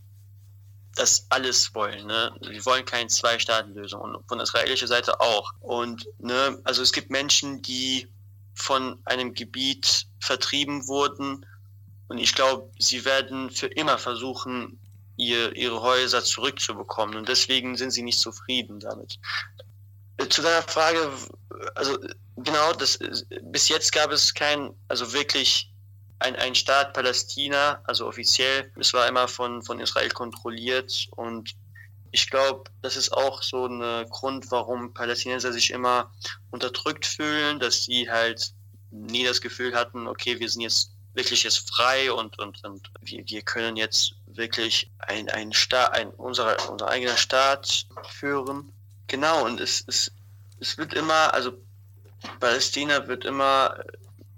[0.95, 2.07] das alles wollen.
[2.07, 2.33] Ne?
[2.41, 5.53] Wir wollen keine Zwei-Staaten-Lösung und von israelischer Seite auch.
[5.61, 8.09] Und ne, also es gibt Menschen, die
[8.55, 11.47] von einem Gebiet vertrieben wurden
[12.09, 14.79] und ich glaube, sie werden für immer versuchen,
[15.17, 17.17] ihr, ihre Häuser zurückzubekommen.
[17.17, 19.19] Und deswegen sind sie nicht zufrieden damit.
[20.29, 21.11] Zu deiner Frage,
[21.75, 21.99] also
[22.37, 22.99] genau, das,
[23.43, 25.73] bis jetzt gab es kein, also wirklich
[26.21, 31.09] ein, ein Staat Palästina, also offiziell, es war immer von, von Israel kontrolliert.
[31.17, 31.55] Und
[32.13, 36.13] ich glaube, das ist auch so ein Grund, warum Palästinenser sich immer
[36.51, 38.53] unterdrückt fühlen, dass sie halt
[38.91, 43.27] nie das Gefühl hatten, okay, wir sind jetzt wirklich jetzt frei und, und, und wir,
[43.27, 48.73] wir können jetzt wirklich ein, ein Staat, ein, unser, unser eigener Staat führen.
[49.07, 50.13] Genau, und es, es,
[50.61, 51.53] es wird immer, also
[52.41, 53.83] Palästina wird immer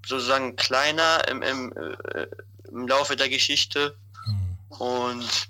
[0.07, 2.27] sozusagen kleiner im, im, äh,
[2.71, 3.97] im Laufe der Geschichte.
[4.27, 4.79] Mhm.
[4.79, 5.49] Und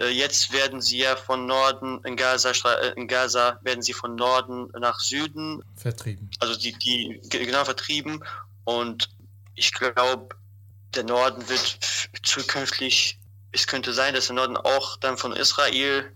[0.00, 4.14] Äh, jetzt werden sie ja von Norden in Gaza, äh, in Gaza werden sie von
[4.14, 6.30] Norden nach Süden vertrieben.
[6.38, 8.24] Also die, die genau vertrieben.
[8.64, 9.10] Und
[9.56, 10.34] ich glaube,
[10.94, 11.78] der Norden wird
[12.22, 13.18] zukünftig,
[13.52, 16.12] es könnte sein, dass der Norden auch dann von Israel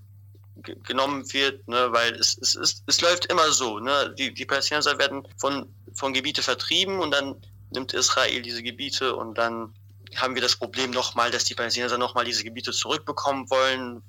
[0.85, 3.81] genommen wird, ne, weil es, es, es, es läuft immer so.
[3.81, 4.15] Ne?
[4.17, 7.37] Die, die Palästinenser werden von, von Gebiete vertrieben und dann
[7.71, 9.75] nimmt Israel diese Gebiete und dann
[10.17, 14.03] haben wir das Problem nochmal, dass die Palästinenser nochmal diese Gebiete zurückbekommen wollen,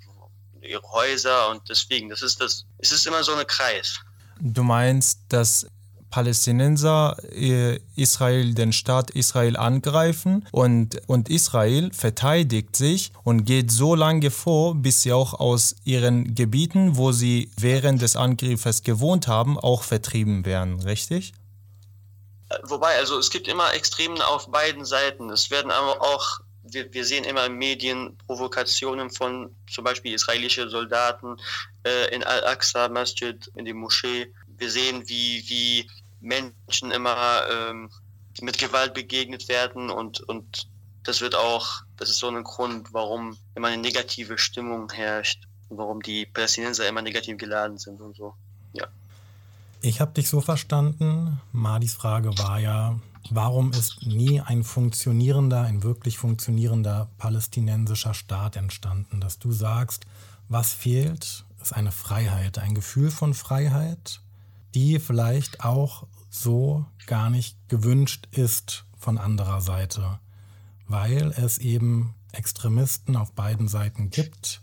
[0.61, 3.99] ihre Häuser und deswegen, das ist das, es ist immer so ein Kreis.
[4.39, 5.67] Du meinst, dass
[6.15, 13.95] Palästinenser äh, Israel, den Staat Israel angreifen und, und Israel verteidigt sich und geht so
[13.95, 19.59] lange vor, bis sie auch aus ihren Gebieten, wo sie während des Angriffes gewohnt haben,
[19.59, 21.33] auch vertrieben werden, richtig?
[22.63, 25.29] Wobei, also es gibt immer Extremen auf beiden Seiten.
[25.31, 30.69] Es werden aber auch, wir, wir sehen immer in Medien Provokationen von zum Beispiel israelischen
[30.69, 31.35] Soldaten
[31.85, 34.31] äh, in Al-Aqsa Masjid, in die Moschee.
[34.57, 35.89] Wir sehen, wie, wie
[36.21, 37.89] Menschen immer ähm,
[38.41, 40.67] mit Gewalt begegnet werden und, und
[41.03, 45.77] das wird auch, das ist so ein Grund, warum immer eine negative Stimmung herrscht und
[45.77, 48.33] warum die Palästinenser immer negativ geladen sind und so.
[48.73, 48.87] Ja.
[49.81, 51.39] Ich habe dich so verstanden.
[51.51, 52.99] Madis Frage war ja,
[53.29, 59.21] warum ist nie ein funktionierender, ein wirklich funktionierender palästinensischer Staat entstanden?
[59.21, 60.05] Dass du sagst,
[60.49, 64.21] was fehlt, ist eine Freiheit, ein Gefühl von Freiheit,
[64.75, 70.19] die vielleicht auch so gar nicht gewünscht ist von anderer Seite,
[70.87, 74.61] weil es eben Extremisten auf beiden Seiten gibt,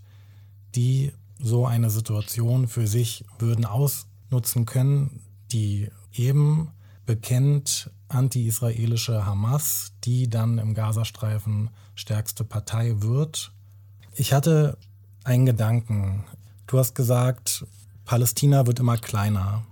[0.74, 6.70] die so eine Situation für sich würden ausnutzen können, die eben
[7.06, 13.52] bekennt anti-israelische Hamas, die dann im Gazastreifen stärkste Partei wird.
[14.14, 14.76] Ich hatte
[15.24, 16.24] einen Gedanken.
[16.66, 17.66] Du hast gesagt,
[18.04, 19.64] Palästina wird immer kleiner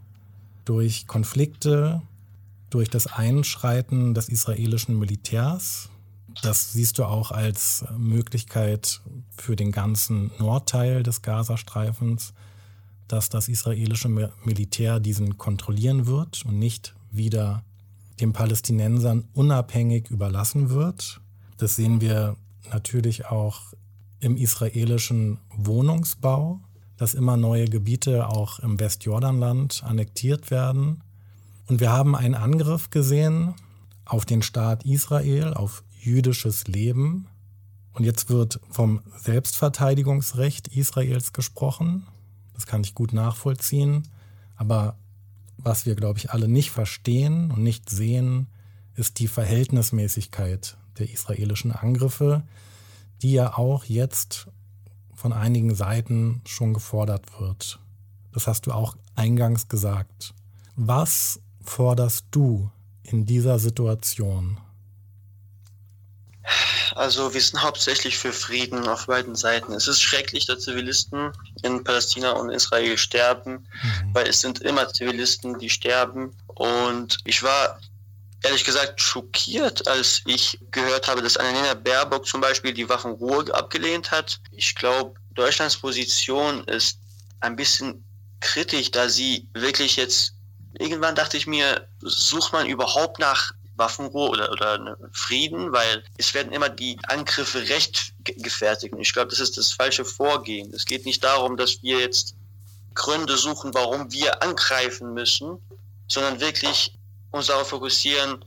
[0.71, 2.01] durch Konflikte,
[2.71, 5.89] durch das Einschreiten des israelischen Militärs.
[6.43, 9.01] Das siehst du auch als Möglichkeit
[9.37, 12.35] für den ganzen Nordteil des Gazastreifens,
[13.09, 14.09] dass das israelische
[14.45, 17.65] Militär diesen kontrollieren wird und nicht wieder
[18.21, 21.21] den Palästinensern unabhängig überlassen wird.
[21.57, 22.37] Das sehen wir
[22.71, 23.75] natürlich auch
[24.21, 26.61] im israelischen Wohnungsbau
[27.01, 31.03] dass immer neue Gebiete auch im Westjordanland annektiert werden.
[31.67, 33.55] Und wir haben einen Angriff gesehen
[34.05, 37.27] auf den Staat Israel, auf jüdisches Leben.
[37.95, 42.07] Und jetzt wird vom Selbstverteidigungsrecht Israels gesprochen.
[42.53, 44.07] Das kann ich gut nachvollziehen.
[44.57, 44.99] Aber
[45.57, 48.49] was wir, glaube ich, alle nicht verstehen und nicht sehen,
[48.95, 52.43] ist die Verhältnismäßigkeit der israelischen Angriffe,
[53.23, 54.49] die ja auch jetzt
[55.21, 57.79] von einigen Seiten schon gefordert wird.
[58.33, 60.33] Das hast du auch eingangs gesagt.
[60.77, 62.71] Was forderst du
[63.03, 64.59] in dieser Situation?
[66.95, 69.73] Also wir sind hauptsächlich für Frieden auf beiden Seiten.
[69.75, 74.15] Es ist schrecklich, dass Zivilisten in Palästina und Israel sterben, mhm.
[74.15, 76.35] weil es sind immer Zivilisten, die sterben.
[76.47, 77.79] Und ich war
[78.43, 84.11] ehrlich gesagt schockiert, als ich gehört habe, dass Annalena Baerbock zum Beispiel die Waffenruhe abgelehnt
[84.11, 84.41] hat.
[84.53, 86.99] Ich glaube, Deutschlands Position ist
[87.41, 88.05] ein bisschen
[88.41, 90.35] kritisch, da sie wirklich jetzt,
[90.79, 96.53] irgendwann dachte ich mir, sucht man überhaupt nach Waffenruhe oder, oder Frieden, weil es werden
[96.53, 98.93] immer die Angriffe rechtgefertigt.
[98.93, 100.73] Und ich glaube, das ist das falsche Vorgehen.
[100.75, 102.35] Es geht nicht darum, dass wir jetzt
[102.95, 105.59] Gründe suchen, warum wir angreifen müssen,
[106.09, 106.93] sondern wirklich
[107.31, 108.45] uns darauf fokussieren,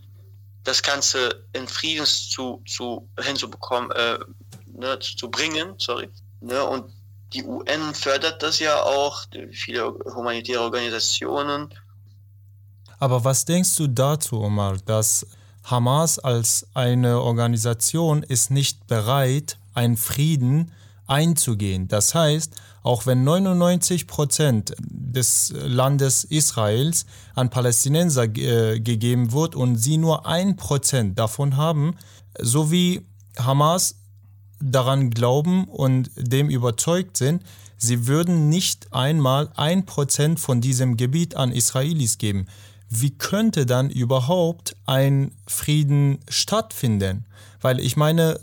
[0.63, 4.19] das Ganze in Frieden zu, zu, hinzubekommen, äh,
[4.67, 6.09] ne, zu bringen, sorry.
[6.41, 6.91] Ne, und
[7.33, 11.73] die UN fördert das ja auch, viele humanitäre Organisationen.
[12.99, 15.25] Aber was denkst du dazu, Omar, dass
[15.63, 20.71] Hamas als eine Organisation ist nicht bereit, einen Frieden
[21.13, 21.87] einzugehen?
[21.87, 29.77] Das heißt, auch wenn 99 Prozent des Landes Israels an Palästinenser äh, gegeben wird und
[29.77, 31.95] sie nur ein Prozent davon haben,
[32.39, 33.05] so wie
[33.37, 33.95] Hamas
[34.59, 37.43] daran glauben und dem überzeugt sind,
[37.77, 42.47] sie würden nicht einmal ein Prozent von diesem Gebiet an Israelis geben.
[42.89, 47.25] Wie könnte dann überhaupt ein Frieden stattfinden?
[47.61, 48.39] Weil ich meine,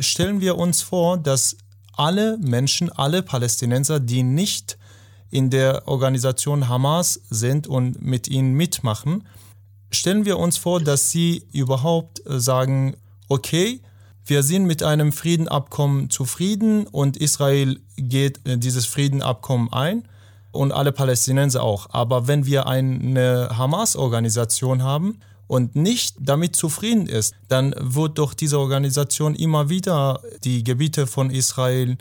[0.00, 1.56] stellen wir uns vor, dass
[1.96, 4.78] alle Menschen, alle Palästinenser, die nicht
[5.30, 9.26] in der Organisation Hamas sind und mit ihnen mitmachen,
[9.90, 12.96] stellen wir uns vor, dass sie überhaupt sagen,
[13.28, 13.80] okay,
[14.26, 20.08] wir sind mit einem Friedenabkommen zufrieden und Israel geht dieses Friedenabkommen ein
[20.52, 21.88] und alle Palästinenser auch.
[21.90, 28.58] Aber wenn wir eine Hamas-Organisation haben und nicht damit zufrieden ist, dann wird doch diese
[28.58, 31.98] Organisation immer wieder die Gebiete von Israel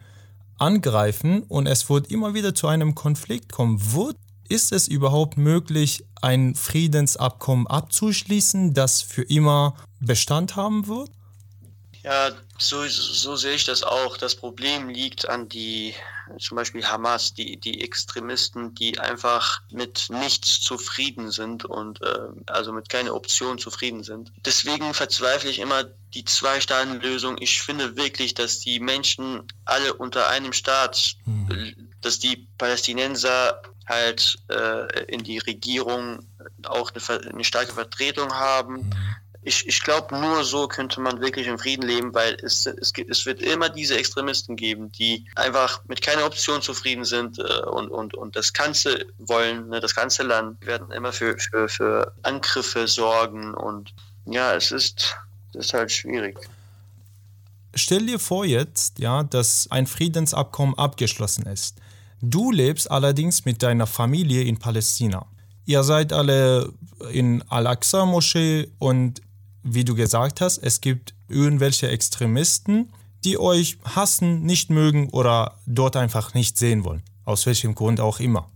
[0.57, 3.79] angreifen und es wird immer wieder zu einem Konflikt kommen.
[3.93, 4.17] Wird,
[4.47, 11.11] ist es überhaupt möglich, ein Friedensabkommen abzuschließen, das für immer Bestand haben wird?
[12.03, 14.17] Ja, so, so sehe ich das auch.
[14.17, 15.95] Das Problem liegt an die,
[16.37, 22.73] zum Beispiel Hamas, die, die Extremisten, die einfach mit nichts zufrieden sind und äh, also
[22.73, 24.33] mit keiner Option zufrieden sind.
[24.45, 27.37] Deswegen verzweifle ich immer die Zwei-Staaten-Lösung.
[27.39, 31.89] Ich finde wirklich, dass die Menschen alle unter einem Staat, mhm.
[32.01, 36.27] dass die Palästinenser halt äh, in die Regierung
[36.65, 38.91] auch eine, eine starke Vertretung haben.
[39.45, 43.25] Ich, ich glaube, nur so könnte man wirklich im Frieden leben, weil es, es, es
[43.25, 48.13] wird immer diese Extremisten geben, die einfach mit keiner Option zufrieden sind äh, und, und,
[48.13, 50.61] und das Ganze wollen, ne, das ganze Land.
[50.61, 53.93] Die werden immer für, für, für Angriffe sorgen und
[54.25, 55.15] ja, es ist,
[55.53, 56.39] ist halt schwierig.
[57.75, 61.77] Stell dir vor jetzt, ja, dass ein Friedensabkommen abgeschlossen ist.
[62.21, 65.25] Du lebst allerdings mit deiner Familie in Palästina.
[65.65, 66.71] Ihr seid alle
[67.11, 69.21] in Al-Aqsa-Moschee und
[69.63, 72.89] wie du gesagt hast, es gibt irgendwelche Extremisten,
[73.23, 77.01] die euch hassen, nicht mögen oder dort einfach nicht sehen wollen.
[77.25, 78.49] Aus welchem Grund auch immer.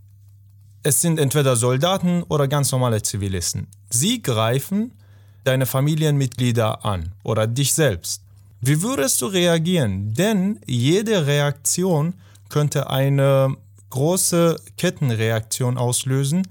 [0.82, 3.66] Es sind entweder Soldaten oder ganz normale Zivilisten.
[3.90, 4.92] Sie greifen
[5.44, 8.22] deine Familienmitglieder an oder dich selbst.
[8.60, 10.12] Wie würdest du reagieren?
[10.14, 12.14] Denn jede Reaktion
[12.48, 13.56] könnte eine
[13.90, 16.46] große Kettenreaktion auslösen,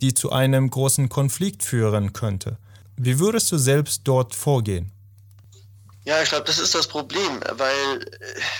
[0.00, 2.58] die zu einem großen Konflikt führen könnte.
[3.04, 4.92] Wie würdest du selbst dort vorgehen?
[6.04, 8.06] Ja, ich glaube, das ist das Problem, weil,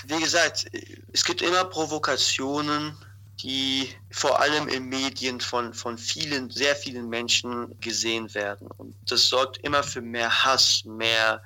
[0.07, 0.69] wie gesagt,
[1.13, 2.93] es gibt immer Provokationen,
[3.39, 8.67] die vor allem in Medien von, von vielen, sehr vielen Menschen gesehen werden.
[8.75, 11.41] Und das sorgt immer für mehr Hass, mehr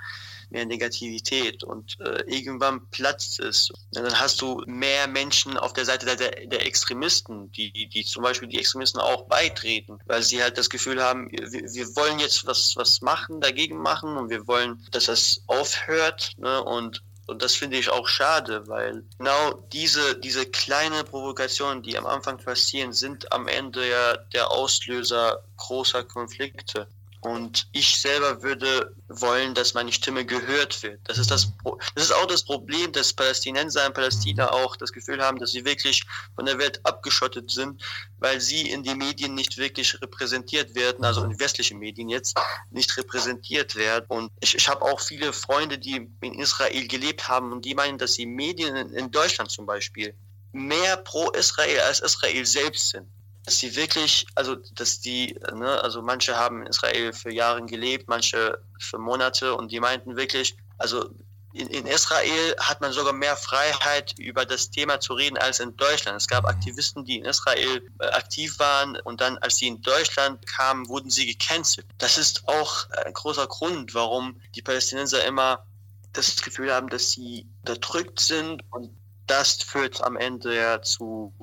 [0.49, 3.71] mehr Negativität und äh, irgendwann platzt es.
[3.71, 8.23] Und dann hast du mehr Menschen auf der Seite der, der Extremisten, die, die, zum
[8.23, 12.45] Beispiel die Extremisten auch beitreten, weil sie halt das Gefühl haben, wir, wir wollen jetzt
[12.45, 16.33] was, was machen, dagegen machen und wir wollen, dass das aufhört.
[16.37, 16.63] Ne?
[16.63, 22.05] Und und das finde ich auch schade, weil genau diese, diese kleine Provokationen, die am
[22.05, 26.87] Anfang passieren, sind am Ende ja der Auslöser großer Konflikte.
[27.27, 31.01] Und ich selber würde wollen, dass meine Stimme gehört wird.
[31.03, 31.51] Das ist, das,
[31.93, 35.65] das ist auch das Problem, dass Palästinenser in Palästina auch das Gefühl haben, dass sie
[35.65, 36.05] wirklich
[36.35, 37.83] von der Welt abgeschottet sind,
[38.19, 42.39] weil sie in den Medien nicht wirklich repräsentiert werden, also in westlichen Medien jetzt
[42.71, 44.05] nicht repräsentiert werden.
[44.07, 47.97] Und ich, ich habe auch viele Freunde, die in Israel gelebt haben und die meinen,
[47.97, 50.15] dass die Medien in Deutschland zum Beispiel
[50.53, 53.09] mehr pro Israel als Israel selbst sind
[53.47, 58.09] dass die wirklich, also dass die, ne, also manche haben in Israel für Jahre gelebt,
[58.09, 61.09] manche für Monate und die meinten wirklich, also
[61.53, 65.77] in, in, Israel hat man sogar mehr Freiheit, über das Thema zu reden als in
[65.77, 66.17] Deutschland.
[66.17, 70.45] Es gab Aktivisten, die in Israel äh, aktiv waren und dann, als sie in Deutschland
[70.45, 71.87] kamen, wurden sie gecancelt.
[71.99, 75.65] Das ist auch ein großer Grund, warum die Palästinenser immer
[76.11, 78.89] das Gefühl haben, dass sie unterdrückt sind und
[79.25, 81.33] das führt am Ende ja zu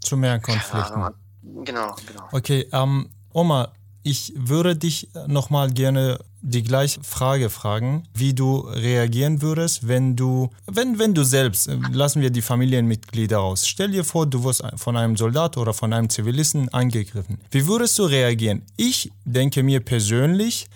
[0.00, 1.14] zu mehr Konflikten.
[1.42, 2.28] Genau, genau.
[2.32, 3.72] Okay, ähm, Oma,
[4.02, 10.48] ich würde dich nochmal gerne die gleiche Frage fragen, wie du reagieren würdest, wenn du,
[10.66, 14.62] wenn, wenn du selbst, äh, lassen wir die Familienmitglieder aus, stell dir vor, du wirst
[14.76, 17.38] von einem Soldat oder von einem Zivilisten angegriffen.
[17.50, 18.62] Wie würdest du reagieren?
[18.76, 20.68] Ich denke mir persönlich,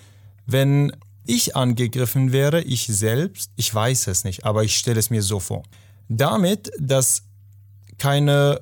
[0.47, 0.93] wenn
[1.25, 5.41] ich angegriffen wäre, ich selbst, ich weiß es nicht, aber ich stelle es mir so
[5.41, 5.63] vor.
[6.11, 7.23] Damit, dass
[7.97, 8.61] keine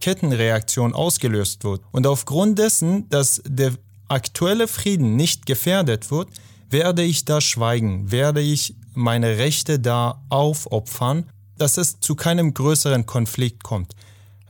[0.00, 1.82] Kettenreaktion ausgelöst wird.
[1.92, 3.72] Und aufgrund dessen, dass der
[4.08, 6.28] aktuelle Frieden nicht gefährdet wird,
[6.70, 13.06] werde ich da schweigen, werde ich meine Rechte da aufopfern, dass es zu keinem größeren
[13.06, 13.94] Konflikt kommt.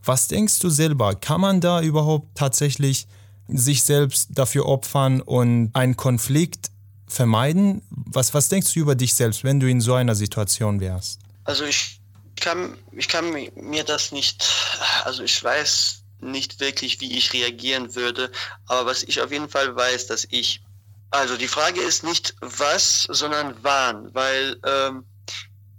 [0.05, 1.15] Was denkst du selber?
[1.15, 3.07] Kann man da überhaupt tatsächlich
[3.49, 6.71] sich selbst dafür opfern und einen Konflikt
[7.07, 7.83] vermeiden?
[7.91, 11.21] Was, was denkst du über dich selbst, wenn du in so einer Situation wärst?
[11.45, 11.98] Also ich
[12.41, 14.47] kann, ich kann mir das nicht,
[15.05, 18.31] also ich weiß nicht wirklich, wie ich reagieren würde,
[18.67, 20.63] aber was ich auf jeden Fall weiß, dass ich,
[21.11, 25.05] also die Frage ist nicht was, sondern wann, weil ähm,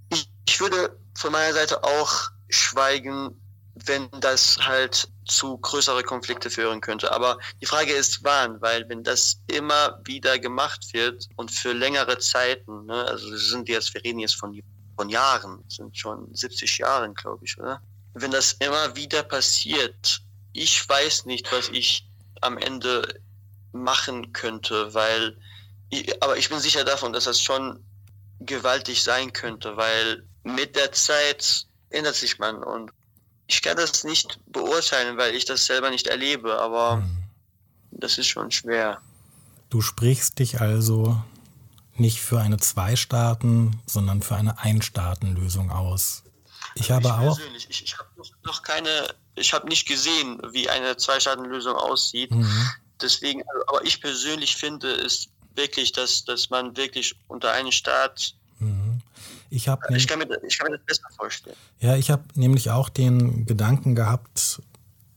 [0.10, 3.40] ich, ich würde von meiner Seite auch schweigen,
[3.86, 7.12] wenn das halt zu größere Konflikte führen könnte.
[7.12, 12.18] Aber die Frage ist wann, weil wenn das immer wieder gemacht wird und für längere
[12.18, 14.60] Zeiten, ne, also sind jetzt, wir reden jetzt von,
[15.00, 17.82] von Jahren, sind schon 70 Jahren, glaube ich, oder?
[18.16, 20.22] Wenn das immer wieder passiert,
[20.52, 22.06] ich weiß nicht, was ich
[22.42, 23.22] am Ende
[23.72, 25.38] machen könnte, weil,
[25.90, 27.82] ich, aber ich bin sicher davon, dass das schon
[28.42, 32.92] gewaltig sein könnte, weil mit der Zeit ändert sich man und
[33.48, 37.24] ich kann das nicht beurteilen, weil ich das selber nicht erlebe, aber mhm.
[37.92, 39.02] das ist schon schwer.
[39.70, 41.24] Du sprichst dich also
[42.00, 46.24] nicht für eine Zwei-Staaten, sondern für eine Ein-Staaten-Lösung aus.
[46.76, 47.40] Ich habe ich auch.
[47.58, 48.10] Ich, ich habe
[48.44, 52.32] noch, keine, ich habe nicht gesehen, wie eine Zwei-Staaten-Lösung aussieht.
[52.32, 52.70] Mhm.
[53.02, 59.02] Deswegen, aber ich persönlich finde es wirklich, dass, dass man wirklich unter einen Staat mhm.
[59.52, 61.56] Ich, hab ich, kann mir, ich kann mir das besser vorstellen.
[61.80, 64.62] Ja, ich habe nämlich auch den Gedanken gehabt,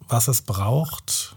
[0.09, 1.37] was es braucht,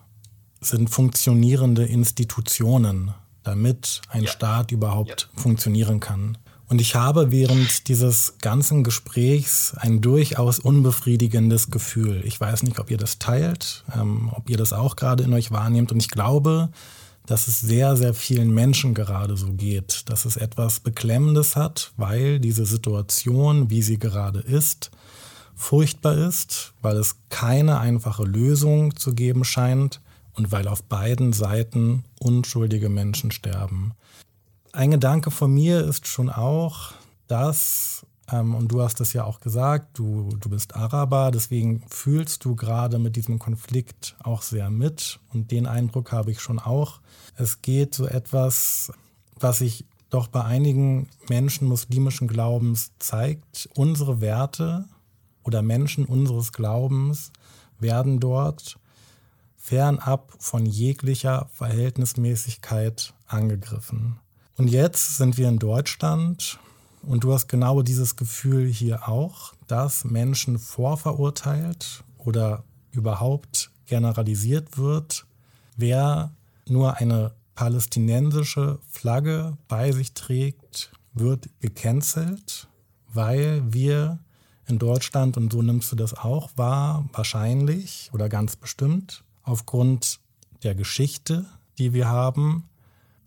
[0.61, 3.13] sind funktionierende Institutionen,
[3.45, 4.29] damit ein ja.
[4.29, 5.41] Staat überhaupt ja.
[5.41, 6.37] funktionieren kann.
[6.67, 12.23] Und ich habe während dieses ganzen Gesprächs ein durchaus unbefriedigendes Gefühl.
[12.25, 15.51] Ich weiß nicht, ob ihr das teilt, ähm, ob ihr das auch gerade in euch
[15.51, 15.91] wahrnehmt.
[15.91, 16.69] Und ich glaube,
[17.27, 22.39] dass es sehr, sehr vielen Menschen gerade so geht, dass es etwas Beklemmendes hat, weil
[22.39, 24.91] diese Situation, wie sie gerade ist,
[25.55, 30.01] furchtbar ist, weil es keine einfache Lösung zu geben scheint
[30.35, 33.93] und weil auf beiden Seiten unschuldige Menschen sterben.
[34.71, 36.91] Ein Gedanke von mir ist schon auch,
[37.27, 42.43] dass, ähm, und du hast es ja auch gesagt, du, du bist Araber, deswegen fühlst
[42.43, 46.99] du gerade mit diesem Konflikt auch sehr mit und den Eindruck habe ich schon auch,
[47.35, 48.91] es geht so etwas,
[49.39, 53.69] was sich doch bei einigen Menschen muslimischen Glaubens zeigt.
[53.75, 54.85] Unsere Werte
[55.43, 57.31] oder Menschen unseres Glaubens
[57.79, 58.77] werden dort
[59.65, 64.19] fernab von jeglicher Verhältnismäßigkeit angegriffen.
[64.57, 66.59] Und jetzt sind wir in Deutschland
[67.01, 75.25] und du hast genau dieses Gefühl hier auch, dass Menschen vorverurteilt oder überhaupt generalisiert wird,
[75.77, 76.31] wer
[76.67, 82.67] nur eine palästinensische Flagge bei sich trägt, wird gecancelt,
[83.11, 84.19] weil wir
[84.67, 90.19] in Deutschland, und so nimmst du das auch wahr, wahrscheinlich oder ganz bestimmt, aufgrund
[90.63, 91.45] der Geschichte,
[91.77, 92.69] die wir haben,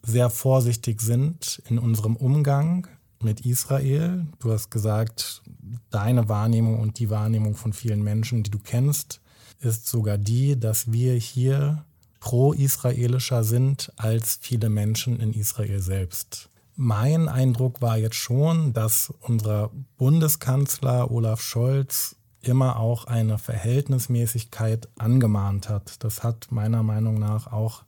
[0.03, 2.87] sehr vorsichtig sind in unserem Umgang
[3.23, 4.27] mit Israel.
[4.39, 5.43] Du hast gesagt,
[5.91, 9.21] deine Wahrnehmung und die Wahrnehmung von vielen Menschen, die du kennst,
[9.61, 11.85] ist sogar die, dass wir hier
[12.21, 16.49] pro-israelischer sind als viele Menschen in Israel selbst.
[16.77, 25.69] Mein Eindruck war jetzt schon, dass unser Bundeskanzler Olaf Scholz immer auch eine Verhältnismäßigkeit angemahnt
[25.69, 26.03] hat.
[26.05, 27.85] Das hat meiner Meinung nach auch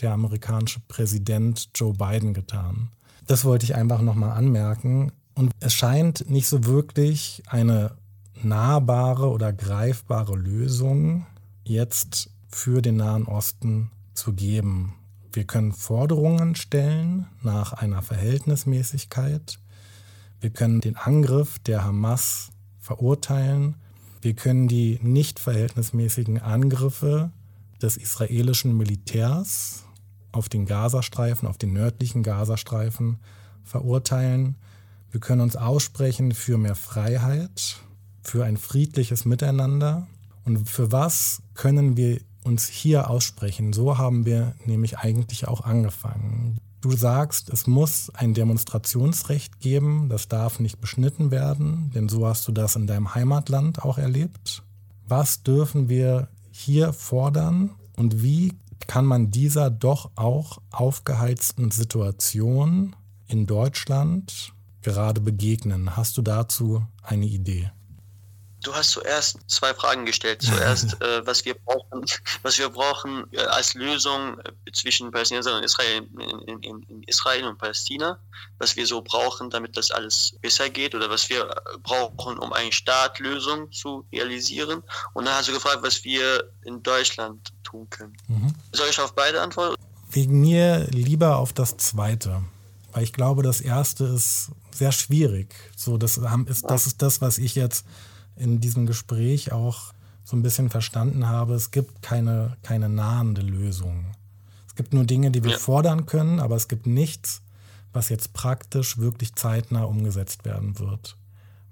[0.00, 2.88] der amerikanische Präsident Joe Biden getan.
[3.26, 5.12] Das wollte ich einfach nochmal anmerken.
[5.34, 7.92] Und es scheint nicht so wirklich eine
[8.42, 11.26] nahbare oder greifbare Lösung
[11.64, 14.94] jetzt für den Nahen Osten zu geben.
[15.32, 19.58] Wir können Forderungen stellen nach einer Verhältnismäßigkeit.
[20.40, 22.50] Wir können den Angriff der Hamas
[22.80, 23.76] verurteilen.
[24.22, 27.32] Wir können die nicht verhältnismäßigen Angriffe
[27.82, 29.82] des israelischen Militärs
[30.30, 33.18] auf den Gazastreifen, auf den nördlichen Gazastreifen
[33.64, 34.54] verurteilen.
[35.10, 37.80] Wir können uns aussprechen für mehr Freiheit,
[38.22, 40.06] für ein friedliches Miteinander.
[40.44, 43.72] Und für was können wir uns hier aussprechen.
[43.72, 46.60] So haben wir nämlich eigentlich auch angefangen.
[46.82, 52.48] Du sagst, es muss ein Demonstrationsrecht geben, das darf nicht beschnitten werden, denn so hast
[52.48, 54.64] du das in deinem Heimatland auch erlebt.
[55.06, 58.54] Was dürfen wir hier fordern und wie
[58.88, 62.96] kann man dieser doch auch aufgeheizten Situation
[63.28, 64.52] in Deutschland
[64.82, 65.96] gerade begegnen?
[65.96, 67.70] Hast du dazu eine Idee?
[68.62, 70.42] Du hast zuerst zwei Fragen gestellt.
[70.42, 72.04] Zuerst, äh, was wir brauchen,
[72.42, 76.06] was wir brauchen äh, als Lösung äh, zwischen Palästinensern und Israel,
[76.46, 78.18] in, in, in, Israel und Palästina,
[78.58, 82.52] was wir so brauchen, damit das alles besser geht oder was wir äh, brauchen, um
[82.52, 84.82] eine Staatlösung zu realisieren.
[85.12, 88.16] Und dann hast du gefragt, was wir in Deutschland tun können.
[88.28, 88.54] Mhm.
[88.70, 89.74] Soll ich auf beide antworten?
[90.10, 92.42] Wegen mir lieber auf das zweite.
[92.92, 95.54] Weil ich glaube, das erste ist sehr schwierig.
[95.76, 97.86] So, das, ist, das ist das, was ich jetzt
[98.36, 99.92] in diesem Gespräch auch
[100.24, 104.14] so ein bisschen verstanden habe, es gibt keine, keine nahende Lösung.
[104.66, 105.58] Es gibt nur Dinge, die wir ja.
[105.58, 107.42] fordern können, aber es gibt nichts,
[107.92, 111.16] was jetzt praktisch wirklich zeitnah umgesetzt werden wird.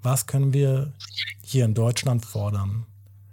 [0.03, 0.93] Was können wir
[1.41, 2.85] hier in Deutschland fordern?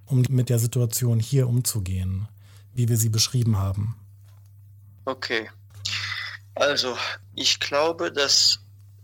[0.08, 2.28] um mit der Situation hier umzugehen,
[2.74, 3.96] wie wir sie beschrieben haben?
[5.04, 5.50] Okay.
[6.54, 6.96] Also,
[7.34, 8.60] ich glaube, dass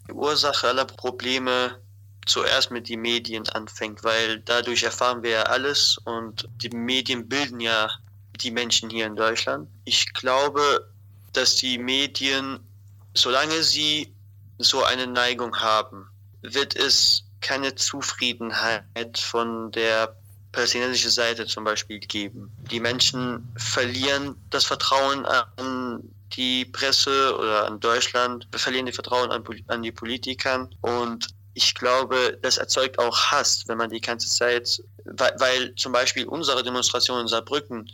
[0.09, 1.79] die Ursache aller Probleme
[2.27, 7.61] zuerst mit den Medien anfängt, weil dadurch erfahren wir ja alles und die Medien bilden
[7.61, 7.91] ja
[8.41, 9.69] die Menschen hier in Deutschland.
[9.85, 10.89] Ich glaube,
[11.33, 12.61] dass die Medien,
[13.15, 14.13] solange sie
[14.59, 16.09] so eine Neigung haben,
[16.43, 20.17] wird es keine Zufriedenheit von der
[20.53, 22.51] palästinensischen Seite zum Beispiel geben.
[22.71, 29.45] Die Menschen verlieren das Vertrauen an die Presse oder an Deutschland, verlieren die Vertrauen an,
[29.69, 34.83] an die Politikern und ich glaube, das erzeugt auch Hass, wenn man die ganze Zeit,
[35.05, 37.91] weil, weil zum Beispiel unsere Demonstration in Saarbrücken,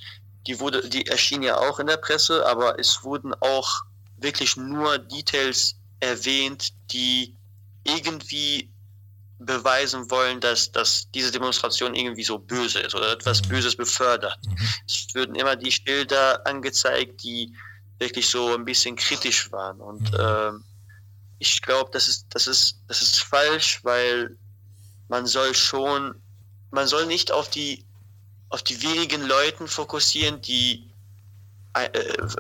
[0.47, 3.83] die wurde, die erschien ja auch in der Presse, aber es wurden auch
[4.17, 7.37] wirklich nur Details erwähnt, die
[7.85, 8.71] irgendwie
[9.39, 13.49] beweisen wollen, dass, dass diese Demonstration irgendwie so böse ist oder etwas mhm.
[13.49, 14.39] Böses befördert.
[14.47, 14.57] Mhm.
[14.87, 17.55] Es würden immer die Schilder angezeigt, die
[17.99, 19.81] wirklich so ein bisschen kritisch waren.
[19.81, 20.19] Und mhm.
[20.21, 20.65] ähm,
[21.41, 24.37] ich glaube, das ist, das ist, das ist falsch, weil
[25.09, 26.15] man soll schon,
[26.71, 27.85] man soll nicht auf die,
[28.51, 30.93] auf die wenigen Leuten fokussieren, die
[31.73, 31.89] äh,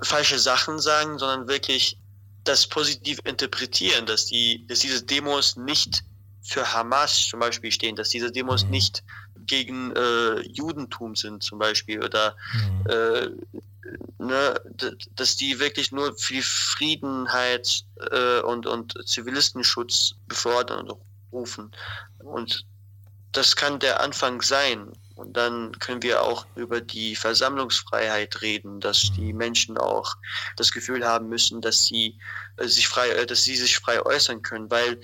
[0.02, 1.98] falsche Sachen sagen, sondern wirklich
[2.44, 6.02] das positiv interpretieren, dass die, dass diese Demos nicht
[6.42, 8.70] für Hamas zum Beispiel stehen, dass diese Demos mhm.
[8.70, 9.02] nicht
[9.50, 12.86] gegen äh, Judentum sind zum Beispiel oder mhm.
[12.88, 13.30] äh,
[14.18, 14.60] ne,
[15.16, 21.00] dass die wirklich nur für die Friedenheit äh, und, und Zivilistenschutz befordern und
[21.32, 21.72] rufen.
[22.20, 22.64] Und
[23.32, 24.92] das kann der Anfang sein.
[25.16, 30.16] Und dann können wir auch über die Versammlungsfreiheit reden, dass die Menschen auch
[30.56, 32.16] das Gefühl haben müssen, dass sie
[32.56, 35.00] äh, sich frei, äh, dass sie sich frei äußern können, weil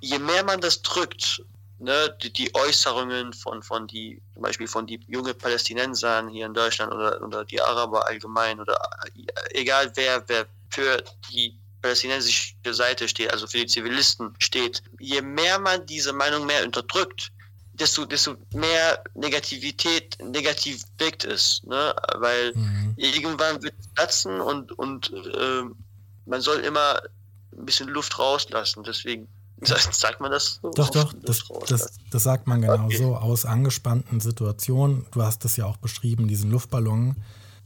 [0.00, 1.42] je mehr man das drückt,
[1.78, 6.54] ne, die, die, Äußerungen von, von die, zum Beispiel von die junge Palästinensern hier in
[6.54, 13.08] Deutschland oder, oder die Araber allgemein oder äh, egal wer, wer für die palästinensische Seite
[13.08, 17.30] steht, also für die Zivilisten steht, je mehr man diese Meinung mehr unterdrückt,
[17.74, 21.94] desto, desto mehr Negativität negativ wirkt es, ne?
[22.14, 22.94] Weil mhm.
[22.96, 25.62] irgendwann wird es platzen und, und äh,
[26.26, 27.02] man soll immer
[27.52, 28.84] ein bisschen Luft rauslassen.
[28.84, 29.28] Deswegen
[29.62, 30.70] Sagt man das so?
[30.72, 32.96] Doch, doch, das, das, das, sagt man genau okay.
[32.96, 35.06] so aus angespannten Situationen.
[35.12, 37.16] Du hast es ja auch beschrieben, diesen Luftballon,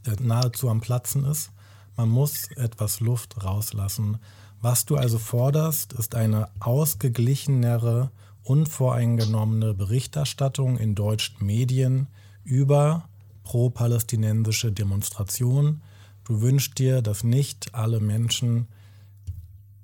[0.07, 1.51] der nahezu am Platzen ist.
[1.97, 4.19] Man muss etwas Luft rauslassen.
[4.61, 8.11] Was du also forderst, ist eine ausgeglichenere,
[8.43, 12.09] unvoreingenommene Berichterstattung in deutschen Medien
[12.45, 13.09] über
[13.45, 15.83] pro-palästinensische Demonstrationen.
[16.25, 18.69] Du wünschst dir, dass nicht alle Menschen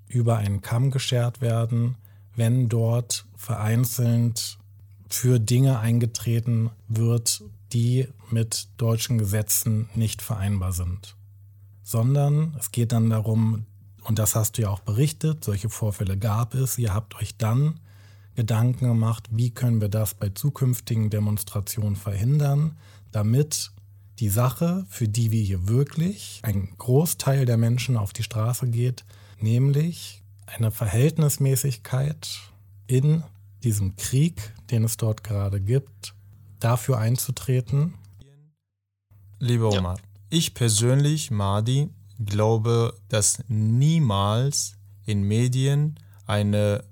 [0.08, 1.96] über einen Kamm geschert werden,
[2.36, 4.58] wenn dort vereinzelt
[5.08, 7.42] für Dinge eingetreten wird,
[7.72, 11.16] die mit deutschen Gesetzen nicht vereinbar sind.
[11.82, 13.66] Sondern es geht dann darum,
[14.02, 17.80] und das hast du ja auch berichtet, solche Vorfälle gab es, ihr habt euch dann
[18.34, 22.76] Gedanken gemacht, wie können wir das bei zukünftigen Demonstrationen verhindern,
[23.12, 23.70] damit
[24.18, 29.04] die Sache, für die wir hier wirklich ein Großteil der Menschen auf die Straße geht,
[29.44, 32.28] nämlich eine Verhältnismäßigkeit
[32.86, 33.22] in
[33.62, 36.14] diesem Krieg, den es dort gerade gibt,
[36.58, 37.94] dafür einzutreten?
[39.38, 40.02] Lieber Omar, ja.
[40.30, 41.90] ich persönlich, Madi,
[42.24, 46.82] glaube, dass niemals in Medien eine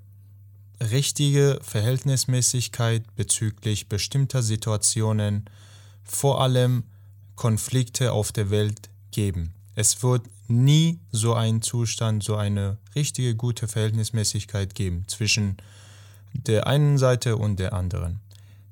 [0.79, 5.45] richtige Verhältnismäßigkeit bezüglich bestimmter Situationen,
[6.03, 6.83] vor allem
[7.35, 9.53] Konflikte auf der Welt geben.
[9.75, 10.23] Es wird
[10.53, 15.57] nie so einen Zustand, so eine richtige gute Verhältnismäßigkeit geben zwischen
[16.33, 18.19] der einen Seite und der anderen.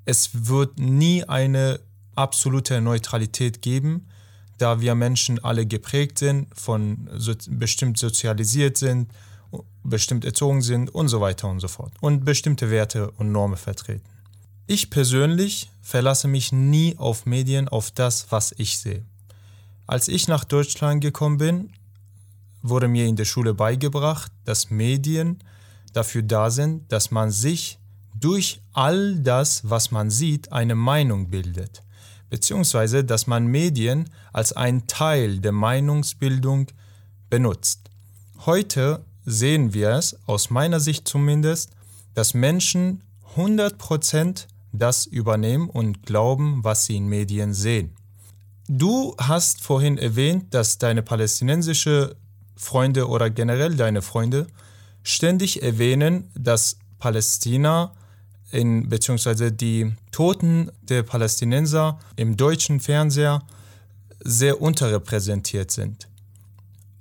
[0.06, 1.80] Es wird nie eine
[2.16, 4.08] absolute Neutralität geben,
[4.58, 9.12] da wir Menschen alle geprägt sind, von so, bestimmt sozialisiert sind,
[9.84, 14.06] bestimmt erzogen sind und so weiter und so fort und bestimmte Werte und Normen vertreten.
[14.68, 19.04] Ich persönlich verlasse mich nie auf Medien, auf das, was ich sehe.
[19.88, 21.74] Als ich nach Deutschland gekommen bin,
[22.62, 25.44] wurde mir in der Schule beigebracht, dass Medien
[25.94, 27.80] dafür da sind, dass man sich
[28.14, 31.84] durch all das, was man sieht, eine Meinung bildet,
[32.30, 36.68] beziehungsweise dass man Medien als ein Teil der Meinungsbildung
[37.30, 37.90] benutzt.
[38.46, 41.72] Heute sehen wir es, aus meiner Sicht zumindest,
[42.14, 43.04] dass Menschen
[43.36, 47.92] 100% das übernehmen und glauben, was sie in Medien sehen.
[48.68, 52.16] Du hast vorhin erwähnt, dass deine palästinensische
[52.56, 54.48] Freunde oder generell deine Freunde
[55.04, 57.94] ständig erwähnen, dass Palästina
[58.52, 63.42] in, beziehungsweise die Toten der Palästinenser im deutschen Fernseher
[64.20, 66.08] sehr unterrepräsentiert sind.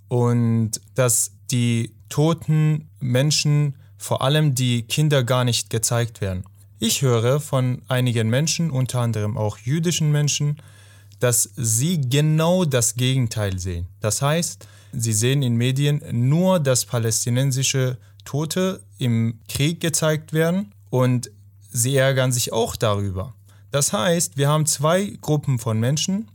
[0.09, 6.45] Und dass die toten Menschen, vor allem die Kinder, gar nicht gezeigt werden.
[6.79, 10.57] Ich höre von einigen Menschen, unter anderem auch jüdischen Menschen,
[11.21, 13.87] dass sie genau das Gegenteil sehen.
[14.01, 21.31] Das heißt, sie sehen in Medien nur, dass palästinensische Tote im Krieg gezeigt werden und
[21.71, 23.35] sie ärgern sich auch darüber.
[23.71, 26.29] Das heißt, wir haben zwei Gruppen von Menschen,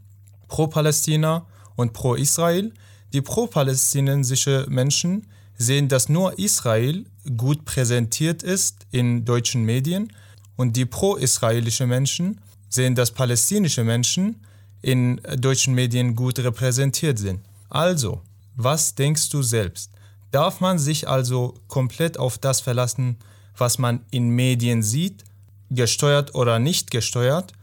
[0.48, 2.72] pro-Palästina und pro-Israel.
[3.14, 5.28] Die pro-palästinensische Menschen
[5.58, 7.06] sehen, dass nur Israel
[7.38, 10.14] gut präsentiert ist in deutschen Medien
[10.56, 14.45] und die pro-israelische Menschen sehen, dass palästinische Menschen
[14.86, 17.40] in deutschen Medien gut repräsentiert sind.
[17.70, 18.22] Also,
[18.56, 19.90] was denkst du selbst?
[20.30, 23.18] Darf man sich also komplett auf das verlassen,
[23.58, 25.24] was man in Medien sieht,
[25.72, 27.54] gesteuert oder nicht gesteuert?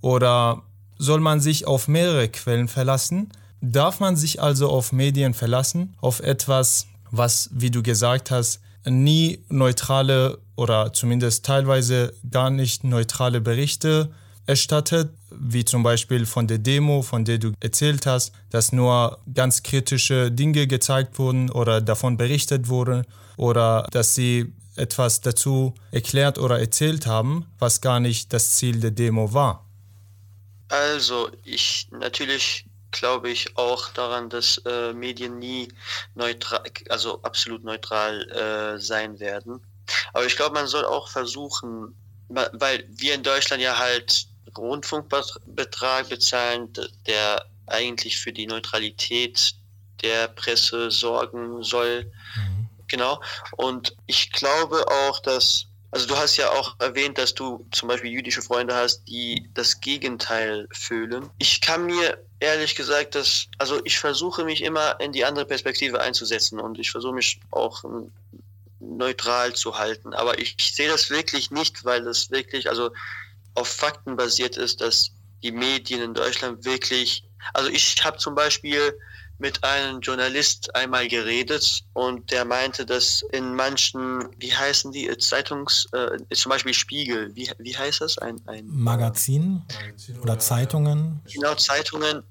[0.00, 0.62] Oder
[0.96, 3.28] soll man sich auf mehrere Quellen verlassen?
[3.60, 9.44] Darf man sich also auf Medien verlassen, auf etwas, was, wie du gesagt hast, nie
[9.50, 14.10] neutrale oder zumindest teilweise gar nicht neutrale Berichte
[14.46, 19.62] erstattet, wie zum Beispiel von der Demo, von der du erzählt hast, dass nur ganz
[19.62, 23.04] kritische Dinge gezeigt wurden oder davon berichtet wurde
[23.36, 28.90] oder dass sie etwas dazu erklärt oder erzählt haben, was gar nicht das Ziel der
[28.90, 29.66] Demo war.
[30.68, 35.68] Also, ich natürlich glaube ich auch daran, dass äh, Medien nie
[36.14, 39.60] neutral, also absolut neutral äh, sein werden.
[40.12, 41.94] Aber ich glaube, man soll auch versuchen,
[42.28, 44.26] weil wir in Deutschland ja halt
[44.56, 46.72] Rundfunkbetrag bezahlen,
[47.06, 49.54] der eigentlich für die Neutralität
[50.02, 52.10] der Presse sorgen soll.
[52.34, 52.68] Mhm.
[52.88, 53.20] Genau.
[53.56, 58.10] Und ich glaube auch, dass, also du hast ja auch erwähnt, dass du zum Beispiel
[58.10, 61.30] jüdische Freunde hast, die das Gegenteil fühlen.
[61.38, 66.00] Ich kann mir ehrlich gesagt, dass, also ich versuche mich immer in die andere Perspektive
[66.00, 67.84] einzusetzen und ich versuche mich auch
[68.80, 70.14] neutral zu halten.
[70.14, 72.90] Aber ich, ich sehe das wirklich nicht, weil das wirklich, also
[73.60, 75.10] auf Fakten basiert ist, dass
[75.42, 78.94] die Medien in Deutschland wirklich, also ich habe zum Beispiel
[79.38, 85.88] mit einem Journalist einmal geredet und der meinte, dass in manchen, wie heißen die, Zeitungs,
[85.92, 88.18] äh, zum Beispiel Spiegel, wie, wie heißt das?
[88.18, 91.20] Ein, ein Magazin, Magazin oder, oder Zeitungen?
[91.32, 92.22] Genau, Zeitungen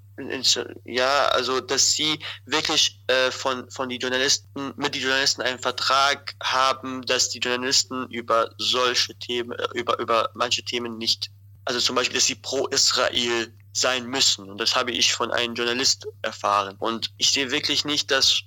[0.85, 6.35] ja, also dass sie wirklich äh, von, von die Journalisten, mit den Journalisten einen Vertrag
[6.43, 11.29] haben, dass die Journalisten über solche Themen, äh, über, über manche Themen nicht,
[11.65, 14.49] also zum Beispiel, dass sie pro Israel sein müssen.
[14.49, 16.75] Und das habe ich von einem Journalist erfahren.
[16.79, 18.41] Und ich sehe wirklich nicht, dass,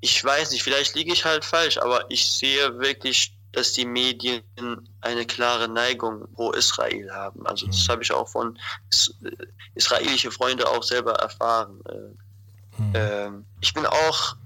[0.00, 4.42] ich weiß nicht, vielleicht liege ich halt falsch, aber ich sehe wirklich dass die Medien
[5.00, 7.46] eine klare Neigung pro Israel haben.
[7.46, 7.92] Also das mhm.
[7.92, 8.58] habe ich auch von
[9.74, 11.80] israelische Freunde auch selber erfahren.
[11.88, 12.92] Äh, mhm.
[12.94, 14.36] Ähm, ich bin auch,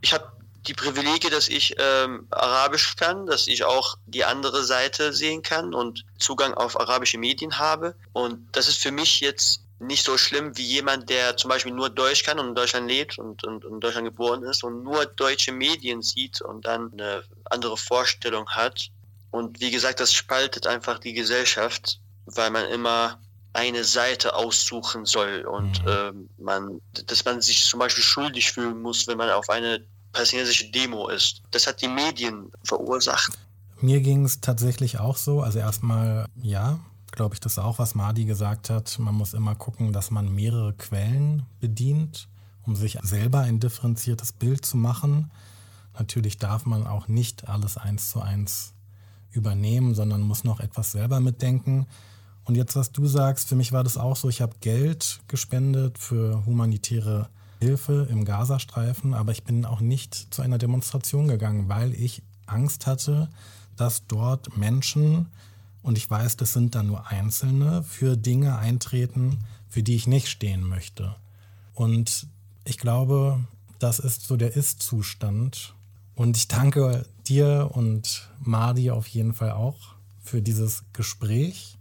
[0.00, 0.32] ich habe
[0.66, 5.72] die Privilegie, dass ich ähm, Arabisch kann, dass ich auch die andere Seite sehen kann
[5.72, 7.94] und Zugang auf arabische Medien habe.
[8.12, 11.90] Und das ist für mich jetzt nicht so schlimm wie jemand, der zum Beispiel nur
[11.90, 15.52] Deutsch kann und in Deutschland lebt und, und, in Deutschland geboren ist und nur deutsche
[15.52, 18.88] Medien sieht und dann eine andere Vorstellung hat.
[19.30, 23.20] Und wie gesagt, das spaltet einfach die Gesellschaft, weil man immer
[23.52, 25.88] eine Seite aussuchen soll und mhm.
[25.88, 30.70] ähm, man, dass man sich zum Beispiel schuldig fühlen muss, wenn man auf eine palästinensische
[30.70, 31.42] Demo ist.
[31.50, 33.38] Das hat die Medien verursacht.
[33.80, 35.40] Mir ging es tatsächlich auch so.
[35.40, 36.80] Also erstmal ja,
[37.16, 38.98] glaube ich, das auch, was Madi gesagt hat.
[39.00, 42.28] Man muss immer gucken, dass man mehrere Quellen bedient,
[42.64, 45.30] um sich selber ein differenziertes Bild zu machen.
[45.98, 48.74] Natürlich darf man auch nicht alles eins zu eins
[49.30, 51.86] übernehmen, sondern muss noch etwas selber mitdenken.
[52.44, 55.98] Und jetzt, was du sagst, für mich war das auch so, ich habe Geld gespendet
[55.98, 57.28] für humanitäre
[57.60, 62.86] Hilfe im Gazastreifen, aber ich bin auch nicht zu einer Demonstration gegangen, weil ich Angst
[62.86, 63.30] hatte,
[63.76, 65.26] dass dort Menschen
[65.86, 70.26] und ich weiß, das sind dann nur Einzelne, für Dinge eintreten, für die ich nicht
[70.26, 71.14] stehen möchte.
[71.74, 72.26] Und
[72.64, 73.38] ich glaube,
[73.78, 75.74] das ist so der Ist-Zustand.
[76.16, 79.76] Und ich danke dir und Madi auf jeden Fall auch
[80.24, 81.78] für dieses Gespräch.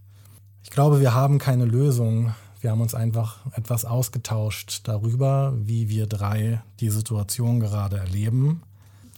[0.63, 2.35] Ich glaube, wir haben keine Lösung.
[2.61, 8.61] Wir haben uns einfach etwas ausgetauscht darüber, wie wir drei die Situation gerade erleben.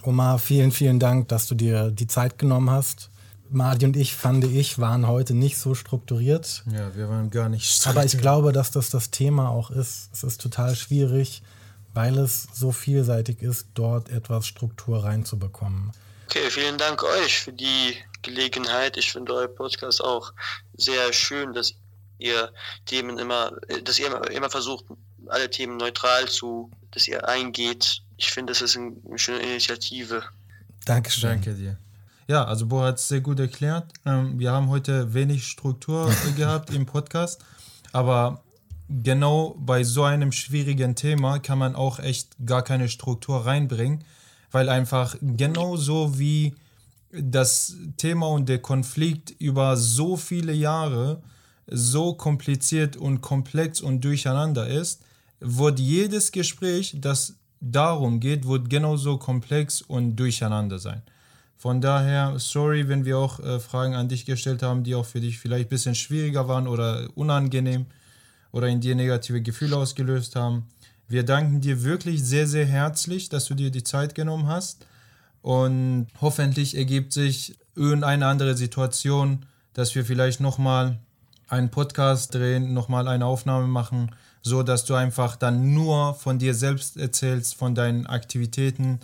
[0.03, 3.09] Omar, vielen, vielen Dank, dass du dir die Zeit genommen hast
[3.49, 6.63] Madi und ich, fand ich, waren heute nicht so strukturiert.
[6.71, 7.97] Ja, wir waren gar nicht strukturiert.
[7.97, 10.09] Aber ich glaube, dass das das Thema auch ist.
[10.13, 11.41] Es ist total schwierig,
[11.93, 15.91] weil es so vielseitig ist, dort etwas Struktur reinzubekommen.
[16.25, 18.97] Okay, vielen Dank euch für die Gelegenheit.
[18.97, 20.33] Ich finde euer Podcast auch
[20.75, 21.73] sehr schön, dass
[22.17, 22.51] ihr
[22.85, 24.85] Themen immer, dass ihr immer versucht,
[25.27, 28.01] alle Themen neutral zu, dass ihr eingeht.
[28.17, 30.23] Ich finde, das ist eine schöne Initiative.
[30.85, 31.29] Dankeschön.
[31.29, 31.77] Danke dir.
[32.27, 33.93] Ja, also Bo hat es sehr gut erklärt.
[34.05, 37.41] Ähm, wir haben heute wenig Struktur gehabt im Podcast,
[37.93, 38.43] aber
[38.89, 44.03] genau bei so einem schwierigen Thema kann man auch echt gar keine Struktur reinbringen,
[44.51, 46.55] weil einfach genauso wie
[47.11, 51.21] das Thema und der Konflikt über so viele Jahre
[51.67, 55.01] so kompliziert und komplex und durcheinander ist,
[55.39, 61.01] wird jedes Gespräch, das darum geht, wird genauso komplex und durcheinander sein.
[61.57, 65.19] Von daher, sorry, wenn wir auch äh, Fragen an dich gestellt haben, die auch für
[65.19, 67.87] dich vielleicht ein bisschen schwieriger waren oder unangenehm
[68.51, 70.67] oder in dir negative Gefühle ausgelöst haben.
[71.07, 74.85] Wir danken dir wirklich sehr, sehr herzlich, dass du dir die Zeit genommen hast.
[75.41, 80.99] Und hoffentlich ergibt sich irgendeine andere Situation, dass wir vielleicht nochmal
[81.47, 86.53] einen Podcast drehen, nochmal eine Aufnahme machen, so dass du einfach dann nur von dir
[86.53, 88.99] selbst erzählst, von deinen Aktivitäten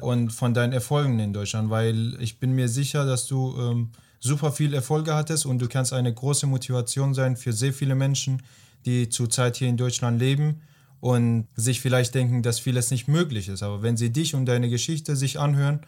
[0.00, 4.52] und von deinen Erfolgen in Deutschland, weil ich bin mir sicher, dass du ähm, super
[4.52, 8.42] viel Erfolge hattest und du kannst eine große Motivation sein für sehr viele Menschen,
[8.84, 10.62] die zurzeit hier in Deutschland leben
[11.00, 13.62] und sich vielleicht denken, dass vieles nicht möglich ist.
[13.62, 15.80] Aber wenn sie dich und deine Geschichte sich anhören,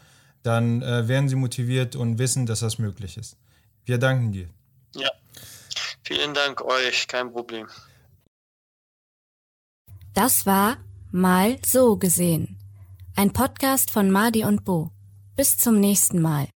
[0.43, 3.37] dann äh, werden sie motiviert und wissen, dass das möglich ist.
[3.85, 4.49] Wir danken dir.
[4.95, 5.11] Ja,
[6.03, 7.67] vielen Dank euch, kein Problem.
[10.15, 10.79] Das war
[11.11, 12.62] mal so gesehen.
[13.15, 14.91] Ein Podcast von Madi und Bo.
[15.37, 16.49] Bis zum nächsten Mal.